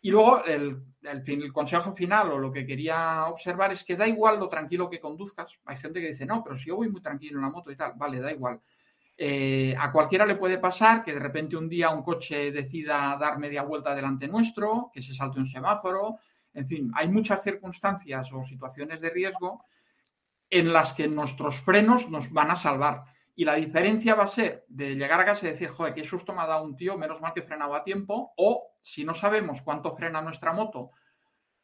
Y 0.00 0.10
luego 0.10 0.44
el, 0.44 0.82
el, 1.02 1.52
consejo 1.52 1.92
final 1.92 2.30
o 2.32 2.38
lo 2.38 2.52
que 2.52 2.66
quería 2.66 3.26
observar 3.26 3.72
es 3.72 3.82
que 3.84 3.96
da 3.96 4.06
igual 4.06 4.38
lo 4.38 4.48
tranquilo 4.48 4.88
que 4.88 5.00
conduzcas. 5.00 5.58
Hay 5.64 5.76
gente 5.76 6.00
que 6.00 6.08
dice, 6.08 6.26
no, 6.26 6.42
pero 6.42 6.56
si 6.56 6.68
yo 6.68 6.76
voy 6.76 6.88
muy 6.88 7.00
tranquilo 7.00 7.38
en 7.38 7.42
la 7.42 7.50
moto 7.50 7.70
y 7.70 7.76
tal, 7.76 7.92
vale, 7.96 8.20
da 8.20 8.32
igual. 8.32 8.60
Eh, 9.16 9.74
a 9.76 9.90
cualquiera 9.90 10.24
le 10.24 10.36
puede 10.36 10.58
pasar 10.58 11.02
que 11.02 11.12
de 11.12 11.18
repente 11.18 11.56
un 11.56 11.68
día 11.68 11.90
un 11.90 12.04
coche 12.04 12.52
decida 12.52 13.16
dar 13.18 13.38
media 13.38 13.62
vuelta 13.62 13.92
delante 13.94 14.28
nuestro, 14.28 14.90
que 14.92 15.02
se 15.02 15.14
salte 15.14 15.40
un 15.40 15.46
semáforo. 15.46 16.18
En 16.54 16.68
fin, 16.68 16.92
hay 16.94 17.08
muchas 17.08 17.42
circunstancias 17.42 18.32
o 18.32 18.44
situaciones 18.44 19.00
de 19.00 19.10
riesgo 19.10 19.64
en 20.50 20.72
las 20.72 20.92
que 20.94 21.08
nuestros 21.08 21.60
frenos 21.60 22.08
nos 22.08 22.32
van 22.32 22.52
a 22.52 22.56
salvar. 22.56 23.04
Y 23.38 23.44
la 23.44 23.54
diferencia 23.54 24.16
va 24.16 24.24
a 24.24 24.26
ser 24.26 24.64
de 24.66 24.96
llegar 24.96 25.20
a 25.20 25.24
casa 25.24 25.46
y 25.46 25.50
decir, 25.50 25.68
joder, 25.68 25.94
qué 25.94 26.02
susto 26.02 26.32
me 26.32 26.42
ha 26.42 26.46
dado 26.48 26.64
un 26.64 26.74
tío, 26.74 26.98
menos 26.98 27.20
mal 27.20 27.32
que 27.32 27.44
frenaba 27.44 27.78
a 27.78 27.84
tiempo, 27.84 28.32
o 28.36 28.72
si 28.82 29.04
no 29.04 29.14
sabemos 29.14 29.62
cuánto 29.62 29.94
frena 29.94 30.20
nuestra 30.20 30.52
moto, 30.52 30.90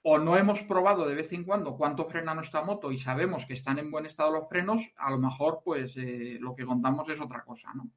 o 0.02 0.16
no 0.16 0.36
hemos 0.36 0.62
probado 0.62 1.04
de 1.04 1.16
vez 1.16 1.32
en 1.32 1.42
cuando 1.42 1.76
cuánto 1.76 2.04
frena 2.04 2.32
nuestra 2.32 2.62
moto 2.62 2.92
y 2.92 2.98
sabemos 2.98 3.44
que 3.44 3.54
están 3.54 3.80
en 3.80 3.90
buen 3.90 4.06
estado 4.06 4.30
los 4.30 4.48
frenos, 4.48 4.82
a 4.98 5.10
lo 5.10 5.18
mejor 5.18 5.62
pues 5.64 5.96
eh, 5.96 6.38
lo 6.40 6.54
que 6.54 6.64
contamos 6.64 7.08
es 7.08 7.20
otra 7.20 7.42
cosa, 7.42 7.72
¿no? 7.74 7.90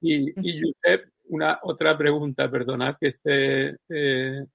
Y, 0.00 0.30
y 0.30 0.62
Josep, 0.62 1.10
una 1.28 1.58
otra 1.64 1.98
pregunta, 1.98 2.50
perdonad 2.50 2.96
que 2.98 3.08
esté 3.08 3.76
eh, 3.90 4.46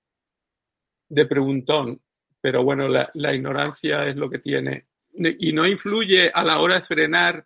de 1.10 1.26
preguntón, 1.28 2.02
pero 2.42 2.64
bueno, 2.64 2.88
la, 2.88 3.12
la 3.14 3.36
ignorancia 3.36 4.08
es 4.08 4.16
lo 4.16 4.32
que 4.32 4.40
tiene. 4.40 4.88
¿Y 5.14 5.54
no 5.54 5.68
influye 5.68 6.32
a 6.34 6.44
la 6.44 6.60
hora 6.60 6.80
de 6.80 6.86
frenar 6.86 7.46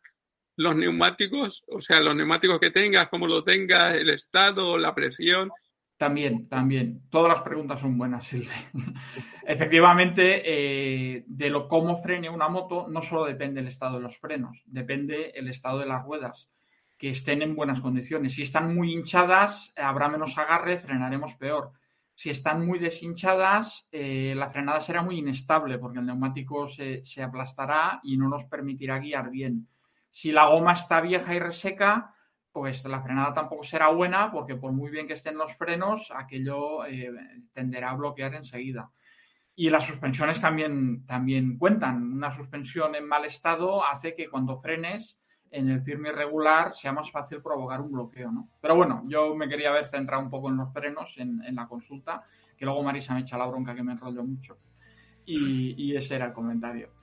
los 0.58 0.76
neumáticos, 0.76 1.64
o 1.68 1.82
sea, 1.82 2.00
los 2.02 2.16
neumáticos 2.16 2.60
que 2.60 2.72
tengas, 2.72 3.10
cómo 3.10 3.28
lo 3.28 3.44
tengas, 3.44 3.98
el 3.98 4.10
estado, 4.10 4.78
la 4.78 4.94
presión. 4.94 5.50
También, 5.98 6.48
también. 6.48 7.04
Todas 7.10 7.32
las 7.34 7.44
preguntas 7.44 7.80
son 7.80 7.98
buenas, 7.98 8.28
Silvia. 8.28 8.52
Efectivamente, 9.46 10.42
eh, 10.44 11.24
de 11.28 11.50
lo 11.50 11.68
cómo 11.68 12.02
frene 12.02 12.30
una 12.30 12.50
moto 12.50 12.88
no 12.90 13.02
solo 13.02 13.26
depende 13.26 13.62
el 13.62 13.68
estado 13.68 13.98
de 13.98 14.04
los 14.04 14.18
frenos, 14.18 14.62
depende 14.66 15.32
el 15.36 15.48
estado 15.48 15.80
de 15.80 15.86
las 15.86 16.04
ruedas, 16.04 16.50
que 16.98 17.12
estén 17.12 17.42
en 17.42 17.56
buenas 17.56 17.82
condiciones. 17.82 18.34
Si 18.34 18.42
están 18.42 18.74
muy 18.74 18.94
hinchadas, 18.94 19.74
habrá 19.76 20.10
menos 20.10 20.38
agarre, 20.38 20.80
frenaremos 20.80 21.36
peor. 21.36 21.72
Si 22.16 22.30
están 22.30 22.66
muy 22.66 22.78
deshinchadas, 22.78 23.88
eh, 23.92 24.34
la 24.36 24.50
frenada 24.50 24.82
será 24.82 25.02
muy 25.02 25.20
inestable 25.20 25.78
porque 25.80 26.00
el 26.00 26.06
neumático 26.06 26.68
se, 26.70 27.06
se 27.06 27.24
aplastará 27.24 28.00
y 28.04 28.18
no 28.18 28.28
nos 28.28 28.46
permitirá 28.46 29.00
guiar 29.00 29.32
bien. 29.32 29.68
Si 30.12 30.32
la 30.32 30.48
goma 30.48 30.74
está 30.74 31.02
vieja 31.02 31.34
y 31.34 31.40
reseca, 31.40 32.14
pues 32.52 32.84
la 32.86 33.02
frenada 33.02 33.34
tampoco 33.34 33.64
será 33.64 33.90
buena 33.90 34.32
porque 34.32 34.56
por 34.56 34.74
muy 34.74 34.92
bien 34.92 35.08
que 35.08 35.14
estén 35.14 35.38
los 35.38 35.56
frenos, 35.56 36.12
aquello 36.14 36.86
eh, 36.86 37.12
tenderá 37.54 37.92
a 37.92 37.96
bloquear 37.96 38.36
enseguida. 38.36 38.92
Y 39.56 39.70
las 39.70 39.86
suspensiones 39.86 40.42
también, 40.42 41.06
también 41.06 41.58
cuentan. 41.58 42.14
Una 42.14 42.32
suspensión 42.32 42.96
en 42.96 43.08
mal 43.08 43.26
estado 43.26 43.86
hace 43.86 44.16
que 44.16 44.30
cuando 44.30 44.60
frenes 44.60 45.18
en 45.50 45.70
el 45.70 45.82
firme 45.82 46.10
irregular 46.10 46.74
sea 46.76 46.94
más 46.94 47.12
fácil 47.12 47.42
provocar 47.42 47.82
un 47.82 47.92
bloqueo. 47.92 48.32
¿no? 48.32 48.50
Pero 48.62 48.76
bueno, 48.76 49.04
yo 49.08 49.36
me 49.36 49.48
quería 49.48 49.70
haber 49.70 49.88
centrado 49.88 50.24
un 50.24 50.30
poco 50.30 50.50
en 50.50 50.58
los 50.58 50.72
frenos 50.74 51.14
en, 51.18 51.42
la 51.54 51.68
consulta 51.68 52.24
que 52.58 52.66
luego 52.66 52.84
Marisa 52.84 53.14
me 53.14 53.22
echa 53.22 53.38
la 53.38 53.46
bronca 53.46 53.76
que 53.76 53.84
me 53.84 53.94
enrollo 53.94 54.24
mucho. 54.24 54.58
Y, 55.26 55.76
y 55.78 55.96
ese 55.96 56.16
era 56.16 56.26
el 56.28 56.34
comentario. 56.34 57.01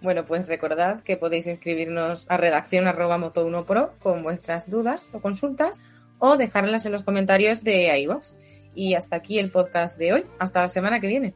Bueno, 0.00 0.24
pues 0.24 0.46
recordad 0.46 1.00
que 1.00 1.16
podéis 1.16 1.46
escribirnos 1.46 2.30
a 2.30 2.36
redacción 2.36 2.86
arroba 2.86 3.18
moto1pro 3.18 3.98
con 3.98 4.22
vuestras 4.22 4.70
dudas 4.70 5.12
o 5.14 5.20
consultas 5.20 5.80
o 6.18 6.36
dejarlas 6.36 6.86
en 6.86 6.92
los 6.92 7.02
comentarios 7.02 7.64
de 7.64 7.98
iVoox. 8.02 8.36
Y 8.74 8.94
hasta 8.94 9.16
aquí 9.16 9.38
el 9.38 9.50
podcast 9.50 9.98
de 9.98 10.12
hoy. 10.12 10.26
Hasta 10.38 10.62
la 10.62 10.68
semana 10.68 11.00
que 11.00 11.08
viene. 11.08 11.34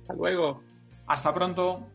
Hasta 0.00 0.14
luego. 0.14 0.62
Hasta 1.06 1.32
pronto. 1.32 1.86